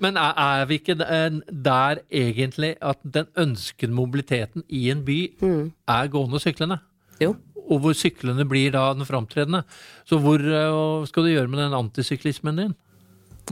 men 0.00 0.16
er, 0.16 0.32
er 0.40 0.64
vi 0.70 0.78
ikke 0.80 0.96
eh, 1.04 1.36
der 1.52 2.00
egentlig 2.08 2.70
at 2.80 3.02
den 3.04 3.28
ønskede 3.38 3.92
mobiliteten 3.92 4.64
i 4.72 4.86
en 4.94 5.02
by 5.04 5.18
er 5.42 6.08
gående 6.14 6.38
og 6.40 6.44
syklende? 6.46 6.78
Jo. 7.20 7.34
Og 7.68 7.82
hvor 7.84 7.94
syklene 7.94 8.46
blir 8.48 8.72
da 8.74 8.88
den 8.96 9.06
framtredende. 9.06 9.60
Så 10.08 10.16
hvor 10.24 10.40
eh, 10.40 10.78
skal 11.12 11.28
du 11.28 11.34
gjøre 11.34 11.52
med 11.52 11.60
den 11.66 11.76
antisyklismen 11.78 12.58
din? 12.58 12.72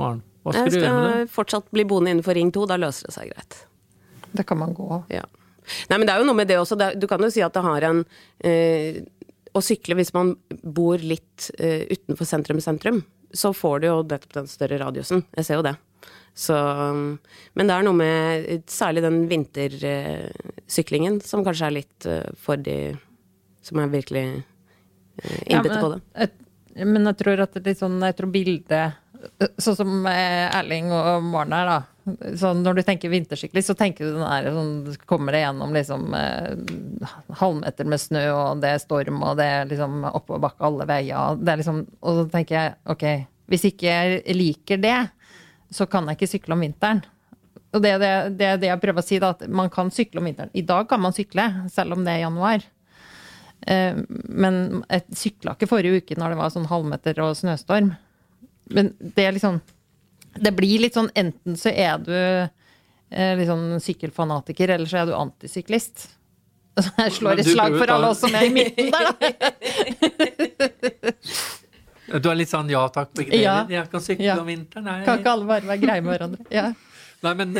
Maren, 0.00 0.22
hva 0.42 0.54
skal 0.56 0.70
Jeg 0.70 0.72
du 0.72 0.78
gjøre 0.80 0.94
med 0.96 1.04
den? 1.04 1.12
skal 1.28 1.34
fortsatt 1.36 1.68
bli 1.76 1.84
boende 1.84 2.14
innenfor 2.16 2.38
Ring 2.38 2.48
2, 2.56 2.64
da 2.72 2.80
løser 2.80 3.10
det 3.10 3.14
seg 3.18 3.34
greit. 3.34 3.60
Det 4.32 4.46
kan 4.48 4.56
man 4.64 4.72
gå. 4.72 4.88
Ja. 5.12 5.26
Nei, 5.90 5.98
men 5.98 6.06
det 6.06 6.14
er 6.14 6.22
jo 6.22 6.28
noe 6.28 6.38
med 6.38 6.50
det 6.50 6.58
også. 6.60 6.78
Du 6.96 7.06
kan 7.10 7.22
jo 7.22 7.30
si 7.32 7.42
at 7.44 7.54
det 7.56 7.64
har 7.64 7.86
en 7.90 8.02
eh, 8.46 9.00
Å 9.50 9.62
sykle 9.64 9.96
hvis 9.98 10.12
man 10.14 10.34
bor 10.62 11.02
litt 11.02 11.50
eh, 11.58 11.86
utenfor 11.90 12.28
sentrum 12.28 12.60
i 12.60 12.64
sentrum, 12.64 13.00
så 13.34 13.52
får 13.54 13.80
du 13.82 13.86
jo 13.88 13.96
den 14.06 14.46
større 14.50 14.78
radiusen. 14.78 15.24
Jeg 15.36 15.48
ser 15.48 15.58
jo 15.58 15.66
det. 15.66 15.76
Så, 16.34 16.54
men 17.58 17.68
det 17.68 17.74
er 17.74 17.84
noe 17.84 17.96
med 17.98 18.70
særlig 18.70 19.02
den 19.04 19.24
vintersyklingen 19.30 21.18
som 21.26 21.42
kanskje 21.44 21.66
er 21.66 21.76
litt 21.80 22.06
eh, 22.08 22.30
for 22.38 22.60
de 22.62 22.94
som 23.66 23.82
er 23.82 23.90
virkelig 23.92 24.24
eh, 24.30 25.40
Ja, 25.50 25.60
på 25.62 25.92
det. 25.92 26.00
Jeg, 26.14 26.86
men 26.86 27.10
jeg 27.10 27.18
tror 27.20 27.42
at 27.44 27.54
det 27.56 27.64
er 27.64 27.72
litt 27.72 27.82
sånn, 27.82 27.98
jeg 28.06 28.16
tror 28.18 28.32
bildet 28.32 28.98
Sånn 29.60 29.76
som 29.76 30.06
eh, 30.08 30.46
Erling 30.56 30.88
og 30.96 31.26
Maren 31.26 31.52
her, 31.52 31.68
da. 31.68 31.80
Sånn, 32.40 32.62
når 32.64 32.78
du 32.78 32.82
tenker 32.86 33.12
vintersykler, 33.12 33.62
så 33.64 33.74
tenker 33.78 34.06
du 34.06 34.16
den 34.16 34.24
der 34.26 34.48
sånn, 34.54 34.72
kommer 35.10 35.36
det 35.36 35.42
gjennom 35.44 35.74
liksom 35.76 36.14
eh, 36.16 37.12
halvmeter 37.40 37.88
med 37.88 38.02
snø, 38.02 38.24
og 38.34 38.64
det 38.64 38.74
er 38.74 38.82
storm, 38.82 39.22
og 39.26 39.38
det 39.40 39.46
er 39.46 39.70
liksom 39.70 40.04
oppoverbakke 40.10 40.66
alle 40.68 40.88
veier. 40.90 41.38
Er 41.44 41.62
liksom, 41.62 41.84
og 42.00 42.20
så 42.20 42.26
tenker 42.32 42.56
jeg 42.56 42.76
ok, 42.94 43.06
hvis 43.50 43.66
ikke 43.72 43.94
jeg 43.94 44.36
liker 44.36 44.82
det, 44.82 44.98
så 45.74 45.86
kan 45.90 46.08
jeg 46.08 46.18
ikke 46.18 46.32
sykle 46.34 46.56
om 46.56 46.66
vinteren. 46.66 47.02
Og 47.70 47.82
det 47.84 47.94
er 47.94 48.02
det, 48.02 48.12
det, 48.38 48.46
er 48.46 48.60
det 48.60 48.70
jeg 48.72 48.82
prøver 48.82 49.02
å 49.02 49.06
si, 49.06 49.18
da, 49.22 49.32
at 49.36 49.46
man 49.46 49.70
kan 49.70 49.92
sykle 49.94 50.22
om 50.22 50.26
vinteren. 50.26 50.50
I 50.58 50.66
dag 50.66 50.88
kan 50.90 51.02
man 51.02 51.14
sykle, 51.14 51.46
selv 51.70 51.94
om 51.94 52.06
det 52.06 52.16
er 52.16 52.24
januar. 52.24 52.64
Eh, 53.66 53.98
Men 54.26 54.82
jeg 54.88 55.20
sykla 55.22 55.54
ikke 55.54 55.70
forrige 55.70 56.02
uke 56.02 56.18
når 56.18 56.34
det 56.34 56.40
var 56.40 56.54
sånn 56.54 56.70
halvmeter 56.70 57.20
og 57.22 57.36
snøstorm. 57.38 57.92
Men 58.74 58.94
det 58.98 59.26
er 59.26 59.36
liksom 59.36 59.60
Det 60.38 60.52
blir 60.56 60.78
litt 60.84 60.94
sånn 60.94 61.10
enten 61.18 61.56
så 61.58 61.72
er 61.74 61.98
du 62.04 62.12
eh, 62.14 63.32
litt 63.38 63.48
sånn 63.50 63.80
sykkelfanatiker, 63.82 64.68
eller 64.76 64.86
så 64.90 65.02
er 65.02 65.06
du 65.10 65.14
antisyklist. 65.18 66.08
Jeg 66.80 67.12
slår 67.16 67.40
i 67.40 67.42
et 67.42 67.50
slag 67.50 67.74
for 67.76 67.90
alle 67.92 68.08
oss 68.14 68.20
som 68.22 68.34
er 68.38 68.46
i 68.46 68.52
midten 68.54 68.92
der, 68.94 69.10
da. 69.10 69.14
Du 72.20 72.26
er 72.30 72.38
litt 72.38 72.50
sånn 72.50 72.70
ja 72.72 72.82
takk, 72.90 73.12
begge 73.14 73.30
deler. 73.34 73.42
Ja. 73.44 73.56
Jeg 73.70 73.90
kan 73.92 74.00
sykle 74.02 74.24
Ja. 74.26 74.38
om 74.40 74.46
vinteren. 74.48 74.84
Nei. 74.86 75.04
Kan 75.06 75.18
ikke 75.20 75.30
alle 75.34 75.46
bare 75.50 75.66
være 75.68 75.82
greie 75.82 76.02
med 76.02 76.14
hverandre? 76.16 76.46
Ja. 76.50 76.70
Nei, 77.22 77.34
men 77.36 77.52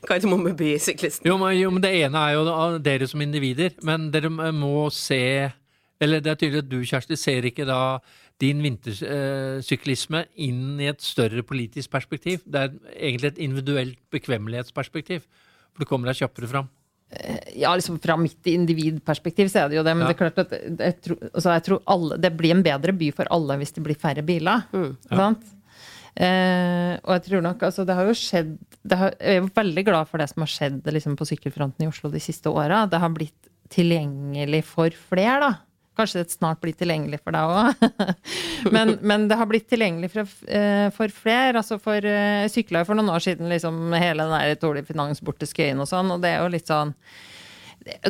Hva 0.00 0.06
Kardemomme 0.06 0.52
by-syklisten. 0.56 1.26
Jo 1.26 1.36
men, 1.40 1.56
jo, 1.58 1.70
men 1.74 1.82
det 1.82 1.90
ene 1.98 2.22
er 2.28 2.36
jo 2.38 2.44
dere 2.84 3.08
som 3.10 3.20
individer. 3.24 3.74
Men 3.82 4.10
dere 4.14 4.30
må 4.30 4.86
se 4.94 5.50
Eller 6.00 6.22
det 6.24 6.32
er 6.32 6.40
tydelig 6.40 6.64
at 6.64 6.70
du, 6.70 6.78
Kjersti, 6.88 7.16
ser 7.20 7.46
ikke 7.48 7.66
da 7.68 7.98
din 8.40 8.62
vintersyklisme 8.64 10.24
inn 10.40 10.80
i 10.80 10.88
et 10.88 11.02
større 11.04 11.42
politisk 11.44 11.90
perspektiv. 11.92 12.40
Det 12.48 12.62
er 12.62 12.76
egentlig 12.96 13.34
et 13.34 13.40
individuelt 13.44 13.98
bekvemmelighetsperspektiv. 14.14 15.26
For 15.74 15.84
du 15.84 15.88
kommer 15.90 16.10
deg 16.10 16.22
kjappere 16.22 16.48
fram. 16.48 16.70
Ja, 17.58 17.72
liksom 17.74 17.98
fra 17.98 18.14
mitt 18.16 18.46
individperspektiv 18.46 19.48
så 19.50 19.64
er 19.64 19.70
det 19.72 19.80
jo 19.80 19.84
det. 19.84 19.96
Men 19.96 20.06
Ja. 20.06 20.12
det 20.12 20.16
er 20.16 20.30
klart 20.30 20.38
at 20.38 20.52
jeg 20.78 21.00
tror, 21.02 21.16
altså 21.34 21.54
jeg 21.56 21.64
tror 21.66 21.82
alle, 21.86 22.18
det 22.22 22.36
blir 22.38 22.52
en 22.54 22.62
bedre 22.62 22.92
by 22.96 23.10
for 23.12 23.26
alle 23.30 23.56
hvis 23.58 23.72
det 23.74 23.82
blir 23.82 23.98
færre 23.98 24.22
biler. 24.24 24.62
Sant? 25.10 25.42
Eh, 26.16 26.94
og 27.04 27.12
jeg 27.14 27.22
tror 27.28 27.42
nok 27.42 27.60
altså 27.62 27.84
Det 27.86 27.94
har 27.94 28.04
jo 28.04 28.14
skjedd 28.18 28.58
det 28.82 28.96
har, 28.98 29.12
Jeg 29.20 29.36
er 29.36 29.40
jo 29.40 29.50
veldig 29.54 29.84
glad 29.86 30.08
for 30.10 30.18
det 30.18 30.26
som 30.28 30.42
har 30.42 30.50
skjedd 30.50 30.82
liksom, 30.90 31.14
på 31.16 31.24
sykkelfronten 31.24 31.84
i 31.84 31.88
Oslo 31.88 32.10
de 32.10 32.18
siste 32.20 32.50
åra. 32.50 32.82
Det 32.90 32.98
har 32.98 33.10
blitt 33.14 33.50
tilgjengelig 33.70 34.64
for 34.66 34.90
flere, 34.90 35.38
da. 35.40 35.50
Kanskje 36.00 36.24
det 36.24 36.34
snart 36.34 36.60
blir 36.64 36.76
tilgjengelig 36.76 37.20
for 37.22 37.36
deg 37.36 37.54
òg. 37.54 38.14
men, 38.74 38.96
men 39.04 39.28
det 39.30 39.38
har 39.40 39.48
blitt 39.50 39.68
tilgjengelig 39.70 40.12
for, 40.14 40.36
eh, 40.48 40.88
for 40.96 41.12
flere. 41.14 41.60
Altså 41.60 41.80
for 41.82 42.04
uh, 42.04 42.48
sykla 42.50 42.82
jo 42.82 42.90
for 42.90 42.98
noen 42.98 43.12
år 43.12 43.24
siden 43.24 43.52
liksom 43.52 43.92
hele 43.94 44.24
den 44.24 44.36
der 44.36 44.56
Tour 44.60 44.78
de 44.78 44.86
Finance 44.88 45.24
bort 45.24 45.40
til 45.42 45.50
Skøyen 45.50 45.82
og 45.82 45.90
sånn, 45.90 46.10
og 46.14 46.24
det 46.24 46.34
er 46.34 46.42
jo 46.44 46.54
litt 46.56 46.70
sånn 46.70 46.94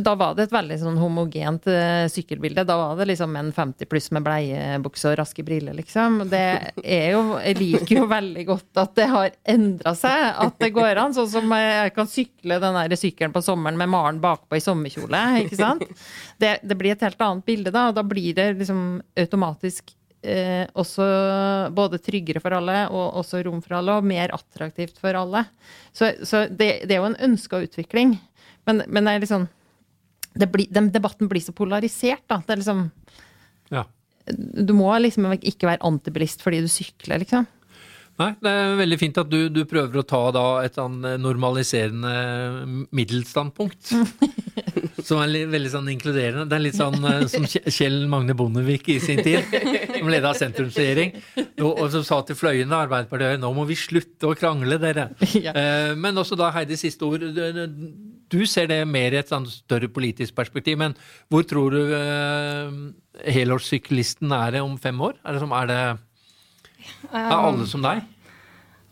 da 0.02 0.14
var 0.18 0.34
det 0.34 0.48
et 0.48 0.54
veldig 0.54 0.76
sånn 0.80 0.96
homogent 0.98 1.66
uh, 1.70 2.06
sykkelbilde. 2.10 2.64
Da 2.66 2.76
var 2.78 2.96
det 2.98 3.06
liksom 3.12 3.30
menn 3.34 3.52
50 3.54 3.86
pluss 3.90 4.10
med 4.14 4.24
bleiebukse 4.26 5.12
og 5.12 5.18
raske 5.20 5.44
briller, 5.46 5.76
liksom. 5.78 6.24
Det 6.30 6.42
er 6.82 7.12
jo 7.14 7.22
Jeg 7.38 7.58
liker 7.60 8.00
jo 8.00 8.08
veldig 8.10 8.44
godt 8.48 8.80
at 8.82 8.96
det 8.98 9.06
har 9.12 9.36
endra 9.54 9.94
seg. 9.98 10.24
At 10.46 10.58
det 10.62 10.72
går 10.74 10.98
an. 11.02 11.14
Sånn 11.14 11.30
som 11.30 11.54
jeg 11.54 11.94
kan 11.94 12.10
sykle 12.10 12.58
den 12.62 12.80
der 12.80 12.96
sykkelen 12.98 13.34
på 13.34 13.44
sommeren 13.46 13.78
med 13.78 13.92
Maren 13.92 14.18
bakpå 14.22 14.58
i 14.58 14.64
sommerkjole, 14.64 15.22
ikke 15.44 15.60
sant. 15.60 15.86
Det, 16.40 16.56
det 16.66 16.76
blir 16.78 16.94
et 16.94 17.06
helt 17.06 17.20
annet 17.22 17.46
bilde 17.46 17.72
da, 17.74 17.88
og 17.90 17.96
da 17.98 18.04
blir 18.06 18.34
det 18.36 18.46
liksom 18.58 18.82
automatisk 19.18 19.92
eh, 20.22 20.64
også 20.78 21.06
både 21.76 22.00
tryggere 22.02 22.42
for 22.42 22.56
alle, 22.56 22.82
og 22.88 23.20
også 23.22 23.42
rom 23.46 23.62
for 23.62 23.78
alle, 23.78 23.96
og 23.98 24.08
mer 24.08 24.34
attraktivt 24.34 24.98
for 25.00 25.16
alle. 25.16 25.44
Så, 25.92 26.12
så 26.26 26.46
det, 26.48 26.88
det 26.88 26.96
er 26.96 27.02
jo 27.02 27.10
en 27.12 27.22
ønska 27.30 27.62
utvikling. 27.66 28.16
Men, 28.68 28.84
men 28.88 29.06
det 29.06 29.14
er 29.14 29.24
liksom 29.24 29.48
det 29.48 29.59
blir, 30.34 30.68
den 30.70 30.90
debatten 30.94 31.28
blir 31.30 31.42
så 31.42 31.54
polarisert, 31.56 32.26
da. 32.30 32.42
Det 32.46 32.56
er 32.56 32.62
liksom 32.62 32.90
Ja. 33.70 33.84
Du 34.30 34.74
må 34.76 34.92
liksom 35.00 35.26
ikke 35.40 35.66
være 35.66 35.82
antibilist 35.82 36.42
fordi 36.44 36.60
du 36.62 36.68
sykler, 36.70 37.18
liksom. 37.24 37.48
Nei, 38.20 38.34
det 38.44 38.50
er 38.52 38.74
veldig 38.76 38.98
fint 39.00 39.18
at 39.22 39.30
du, 39.32 39.48
du 39.48 39.62
prøver 39.64 40.02
å 40.02 40.04
ta 40.04 40.20
da 40.34 40.42
et 40.66 40.74
sånn 40.76 40.98
normaliserende 41.22 42.10
middelstandpunkt. 42.92 43.94
Som 45.08 45.22
er 45.22 45.48
veldig 45.48 45.70
sånn 45.72 45.88
inkluderende. 45.88 46.44
Det 46.50 46.58
er 46.58 46.64
litt 46.66 46.76
sånn 46.76 47.00
eh, 47.08 47.22
som 47.32 47.46
Kjell 47.48 48.02
Magne 48.12 48.34
Bondevik 48.36 48.90
i 48.92 48.98
sin 49.00 49.22
tid, 49.24 49.48
som 49.94 50.10
leda 50.12 50.34
sentrumsregjering, 50.36 51.14
og, 51.62 51.70
og 51.70 51.86
som 51.94 52.04
sa 52.04 52.18
til 52.28 52.36
Fløyene, 52.36 52.76
Arbeiderpartiet, 52.76 53.40
nå 53.40 53.54
må 53.56 53.64
vi 53.70 53.78
slutte 53.80 54.28
å 54.28 54.36
krangle, 54.36 54.76
dere. 54.82 55.08
Ja. 55.40 55.54
Eh, 55.56 55.94
Men 55.96 56.20
også 56.20 56.36
da, 56.36 56.50
Heidi, 56.52 56.76
siste 56.76 57.08
ord. 57.08 57.24
Du, 58.30 58.38
ser 58.46 58.68
det 58.70 58.78
mer 58.86 59.14
i 59.14 59.18
et 59.18 59.30
sånn 59.30 59.48
større 59.50 59.88
politisk 59.90 60.36
perspektiv, 60.38 60.78
men 60.78 60.94
hvor 61.32 61.42
tror 61.50 61.74
du 61.74 61.94
eh, 61.96 62.76
helårssyklisten 63.34 64.30
er 64.36 64.60
om 64.62 64.76
fem 64.78 65.00
år? 65.02 65.18
Er 65.24 65.34
det, 65.34 65.42
som, 65.42 65.54
er 65.56 65.70
det 65.70 65.80
er 67.10 67.34
alle 67.34 67.66
som 67.68 67.82
deg? 67.84 68.04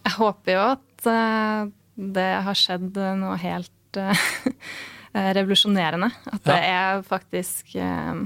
Jeg 0.08 0.16
håper 0.16 0.54
jo 0.54 0.64
at 0.74 1.08
uh, 1.08 1.70
det 2.18 2.28
har 2.46 2.58
skjedd 2.58 2.98
noe 3.20 3.36
helt 3.40 4.00
uh, 4.00 4.28
revolusjonerende. 5.38 6.10
At 6.32 6.44
det 6.48 6.60
er 6.68 7.02
faktisk 7.06 7.74
uh, 7.76 8.24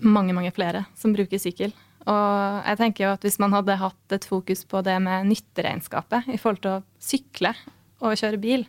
mange, 0.00 0.34
mange 0.36 0.52
flere 0.54 0.86
som 0.98 1.14
bruker 1.16 1.40
sykkel. 1.42 1.74
Og 2.08 2.64
jeg 2.64 2.80
tenker 2.80 3.06
jo 3.06 3.14
at 3.14 3.24
hvis 3.26 3.38
man 3.42 3.54
hadde 3.54 3.80
hatt 3.80 4.14
et 4.14 4.26
fokus 4.28 4.64
på 4.68 4.80
det 4.86 4.96
med 5.04 5.28
nytteregnskapet 5.28 6.30
i 6.32 6.38
forhold 6.40 6.62
til 6.64 6.78
å 6.78 6.84
sykle 7.02 7.52
og 8.00 8.16
kjøre 8.16 8.40
bil 8.40 8.64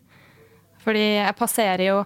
Fordi 0.81 1.05
jeg 1.21 1.37
passerer 1.39 1.85
jo 1.87 1.97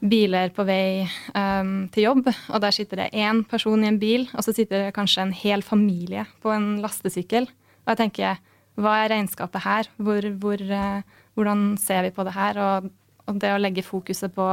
biler 0.00 0.52
på 0.52 0.64
vei 0.68 1.06
um, 1.32 1.86
til 1.92 2.08
jobb, 2.08 2.26
og 2.28 2.60
der 2.62 2.74
sitter 2.74 3.00
det 3.00 3.12
én 3.16 3.42
person 3.48 3.84
i 3.84 3.88
en 3.88 4.00
bil, 4.00 4.26
og 4.36 4.44
så 4.44 4.52
sitter 4.56 4.86
det 4.86 4.96
kanskje 4.96 5.24
en 5.24 5.34
hel 5.34 5.64
familie 5.64 6.26
på 6.44 6.52
en 6.52 6.76
lastesykkel. 6.84 7.48
Og 7.86 7.94
jeg 7.94 8.02
tenker, 8.02 8.42
hva 8.76 8.98
er 9.02 9.12
regnskapet 9.14 9.64
her? 9.64 9.88
Hvor, 9.96 10.28
hvor, 10.42 10.60
uh, 10.60 11.00
hvordan 11.36 11.68
ser 11.80 12.04
vi 12.06 12.14
på 12.16 12.26
det 12.28 12.36
her? 12.36 12.60
Og, 12.60 12.90
og 13.26 13.40
det 13.40 13.54
å 13.54 13.60
legge 13.60 13.86
fokuset 13.86 14.34
på 14.36 14.50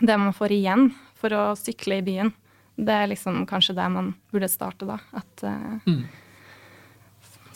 det 0.00 0.16
man 0.20 0.34
får 0.36 0.52
igjen 0.52 0.90
for 1.16 1.32
å 1.32 1.44
sykle 1.56 2.00
i 2.00 2.04
byen, 2.04 2.32
det 2.76 2.92
er 2.92 3.08
liksom 3.08 3.44
kanskje 3.48 3.76
der 3.76 3.88
man 3.92 4.12
burde 4.32 4.48
starte, 4.52 4.88
da. 4.88 4.98
At, 5.16 5.42
eh, 5.42 5.94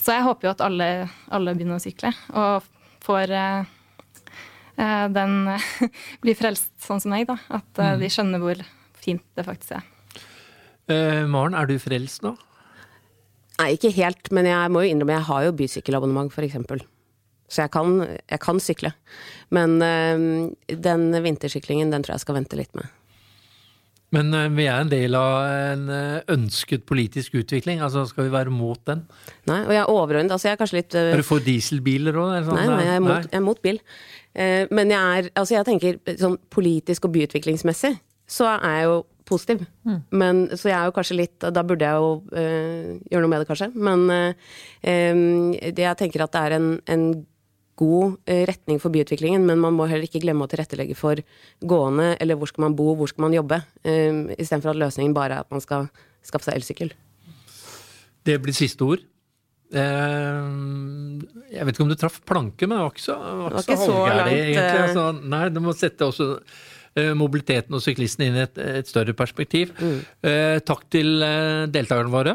Så 0.01 0.17
jeg 0.17 0.25
håper 0.25 0.49
jo 0.49 0.53
at 0.55 0.63
alle, 0.65 0.87
alle 1.29 1.55
begynner 1.55 1.77
å 1.77 1.83
sykle, 1.83 2.15
og 2.33 2.65
får 3.05 3.35
eh, 3.37 3.69
den 5.13 5.35
blir 6.23 6.39
frelst 6.39 6.73
sånn 6.83 7.03
som 7.03 7.15
meg, 7.15 7.27
da. 7.31 7.39
At 7.61 7.83
eh, 7.83 7.97
de 8.01 8.13
skjønner 8.13 8.43
hvor 8.43 8.63
fint 9.01 9.25
det 9.39 9.47
faktisk 9.47 9.77
er. 9.79 9.89
Eh, 10.91 11.25
Maren, 11.31 11.57
er 11.57 11.69
du 11.71 11.77
frelst 11.83 12.25
nå? 12.27 12.35
Nei, 13.61 13.75
ikke 13.77 13.93
helt, 13.93 14.31
men 14.33 14.49
jeg 14.49 14.73
må 14.73 14.85
jo 14.85 14.95
innrømme 14.95 15.19
jeg 15.19 15.29
har 15.29 15.45
jo 15.45 15.57
bysykkelabonnement, 15.59 16.33
eksempel. 16.47 16.81
Så 17.51 17.65
jeg 17.65 17.73
kan, 17.75 17.99
jeg 18.31 18.41
kan 18.41 18.61
sykle. 18.63 18.93
Men 19.51 19.77
øh, 19.83 20.25
den 20.71 21.11
vintersyklingen, 21.25 21.91
den 21.93 22.07
tror 22.07 22.17
jeg 22.17 22.25
skal 22.25 22.39
vente 22.39 22.59
litt 22.59 22.73
med. 22.79 22.89
Men 24.15 24.35
eh, 24.35 24.49
vi 24.57 24.67
er 24.67 24.83
en 24.83 24.91
del 24.91 25.17
av 25.19 25.35
en 25.47 25.85
eh, 25.95 26.33
ønsket 26.35 26.87
politisk 26.89 27.37
utvikling. 27.41 27.83
altså 27.85 28.05
Skal 28.11 28.27
vi 28.27 28.35
være 28.35 28.55
mot 28.55 28.81
den? 28.89 29.05
Nei, 29.51 29.61
og 29.67 29.75
jeg 29.75 29.83
er 29.83 29.93
overordnet, 29.93 30.35
altså 30.35 30.51
jeg 30.51 30.57
er 30.57 30.63
kanskje 30.63 30.81
litt 30.81 30.99
øh, 30.99 31.13
Er 31.15 31.23
du 31.23 31.27
for 31.27 31.47
dieselbiler 31.47 32.19
òg? 32.19 32.35
Nei, 32.51 32.67
nei, 32.67 32.83
jeg 32.89 32.97
er 32.97 33.07
mot, 33.07 33.31
jeg 33.31 33.39
er 33.39 33.47
mot 33.47 33.63
bil. 33.63 33.81
Eh, 34.35 34.65
men 34.71 34.93
jeg 34.95 35.21
er, 35.21 35.31
altså 35.35 35.59
jeg 35.59 35.69
tenker 35.71 36.19
sånn 36.19 36.37
politisk 36.51 37.07
og 37.09 37.15
byutviklingsmessig, 37.17 37.95
så 38.31 38.51
er 38.57 38.77
jeg 38.81 38.91
jo 38.91 39.01
positiv. 39.31 39.65
Men, 40.11 40.45
så 40.59 40.71
jeg 40.71 40.77
er 40.77 40.89
jo 40.89 40.95
kanskje 40.97 41.17
litt 41.19 41.45
Da 41.55 41.63
burde 41.67 41.87
jeg 41.87 42.03
jo 42.03 42.13
eh, 42.37 42.95
gjøre 43.11 43.25
noe 43.25 43.33
med 43.33 43.43
det, 43.43 43.49
kanskje. 43.51 43.71
Men 43.75 44.07
eh, 44.15 44.55
eh, 44.83 45.71
det 45.71 45.87
jeg 45.87 46.01
tenker 46.03 46.25
at 46.25 46.35
det 46.35 46.43
er 46.49 46.57
en, 46.59 46.71
en 46.91 47.07
god 47.81 48.17
eh, 48.29 48.45
retning 48.49 48.81
for 48.83 48.93
byutviklingen, 48.93 49.45
men 49.49 49.61
man 49.63 49.77
må 49.77 49.87
heller 49.89 50.07
ikke 50.09 50.23
glemme 50.23 50.45
å 50.45 50.51
tilrettelegge 50.51 50.97
for 50.99 51.21
gående, 51.65 52.13
eller 52.21 52.39
hvor 52.39 52.51
skal 52.51 52.67
man 52.67 52.77
bo, 52.79 52.93
hvor 52.99 53.11
skal 53.11 53.27
man 53.27 53.37
jobbe, 53.37 53.63
eh, 53.85 54.11
istedenfor 54.37 54.75
at 54.75 54.83
løsningen 54.83 55.17
bare 55.17 55.39
er 55.39 55.47
at 55.47 55.55
man 55.55 55.65
skal 55.65 55.89
skaffe 56.27 56.49
seg 56.49 56.61
elsykkel. 56.61 56.93
Det 58.29 58.37
blir 58.45 58.57
siste 58.57 58.85
ord. 58.85 59.07
Eh, 59.71 60.51
jeg 61.55 61.67
vet 61.67 61.75
ikke 61.75 61.87
om 61.87 61.93
du 61.93 61.97
traff 61.99 62.21
planke, 62.29 62.69
men 62.69 62.77
det 62.77 62.85
var 62.85 62.93
ikke 62.93 63.07
så, 63.07 63.17
det 63.17 63.55
var 63.55 63.65
ikke 63.65 63.79
så 63.81 63.95
halvgærlig, 63.97 64.19
langt, 64.21 64.43
egentlig. 64.43 64.85
Altså, 64.85 65.07
nei, 65.35 65.47
du 65.49 65.65
må 65.65 65.77
sette 65.79 66.11
også 66.11 66.35
mobiliteten 67.15 67.77
og 67.79 67.83
syklisten 67.85 68.25
inn 68.27 68.35
i 68.35 68.41
et, 68.43 68.57
et 68.83 68.89
større 68.91 69.15
perspektiv. 69.15 69.71
Mm. 69.79 70.01
takk 70.67 70.83
til 70.91 71.23
deltakerne 71.71 72.11
våre. 72.11 72.35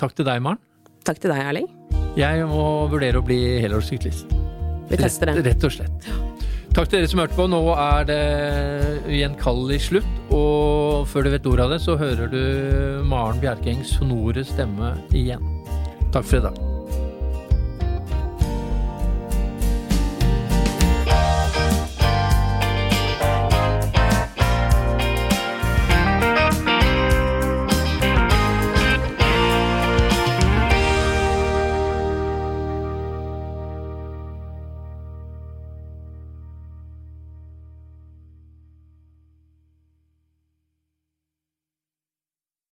Takk 0.00 0.16
til 0.16 0.24
deg, 0.24 0.40
Maren. 0.40 0.62
Takk 1.04 1.20
til 1.20 1.30
deg, 1.30 1.44
Erling. 1.44 1.68
Jeg 2.16 2.48
må 2.48 2.64
vurdere 2.88 3.20
å 3.20 3.28
bli 3.28 3.38
helårssyklist. 3.60 4.45
Vi 4.90 5.00
tester 5.00 5.32
den. 5.32 5.42
Rett, 5.46 5.66
og 5.66 5.74
slett. 5.74 6.10
Takk 6.76 6.90
til 6.90 7.00
dere 7.00 7.08
som 7.08 7.22
hørte 7.22 7.38
på. 7.38 7.48
Nå 7.48 7.62
er 7.72 8.06
det 8.10 8.22
ugjenkallelig 9.08 9.80
slutt. 9.88 10.14
Og 10.36 11.06
før 11.10 11.26
du 11.26 11.32
vet 11.32 11.48
ordet 11.48 11.66
av 11.66 11.76
det, 11.76 11.82
så 11.86 11.98
hører 12.00 12.30
du 12.32 12.40
Maren 13.08 13.40
Bjerkengs 13.42 13.96
sonore 13.96 14.44
stemme 14.46 14.96
igjen. 15.16 15.44
Takk 16.12 16.28
for 16.28 16.40
i 16.42 16.48
dag. 16.50 16.75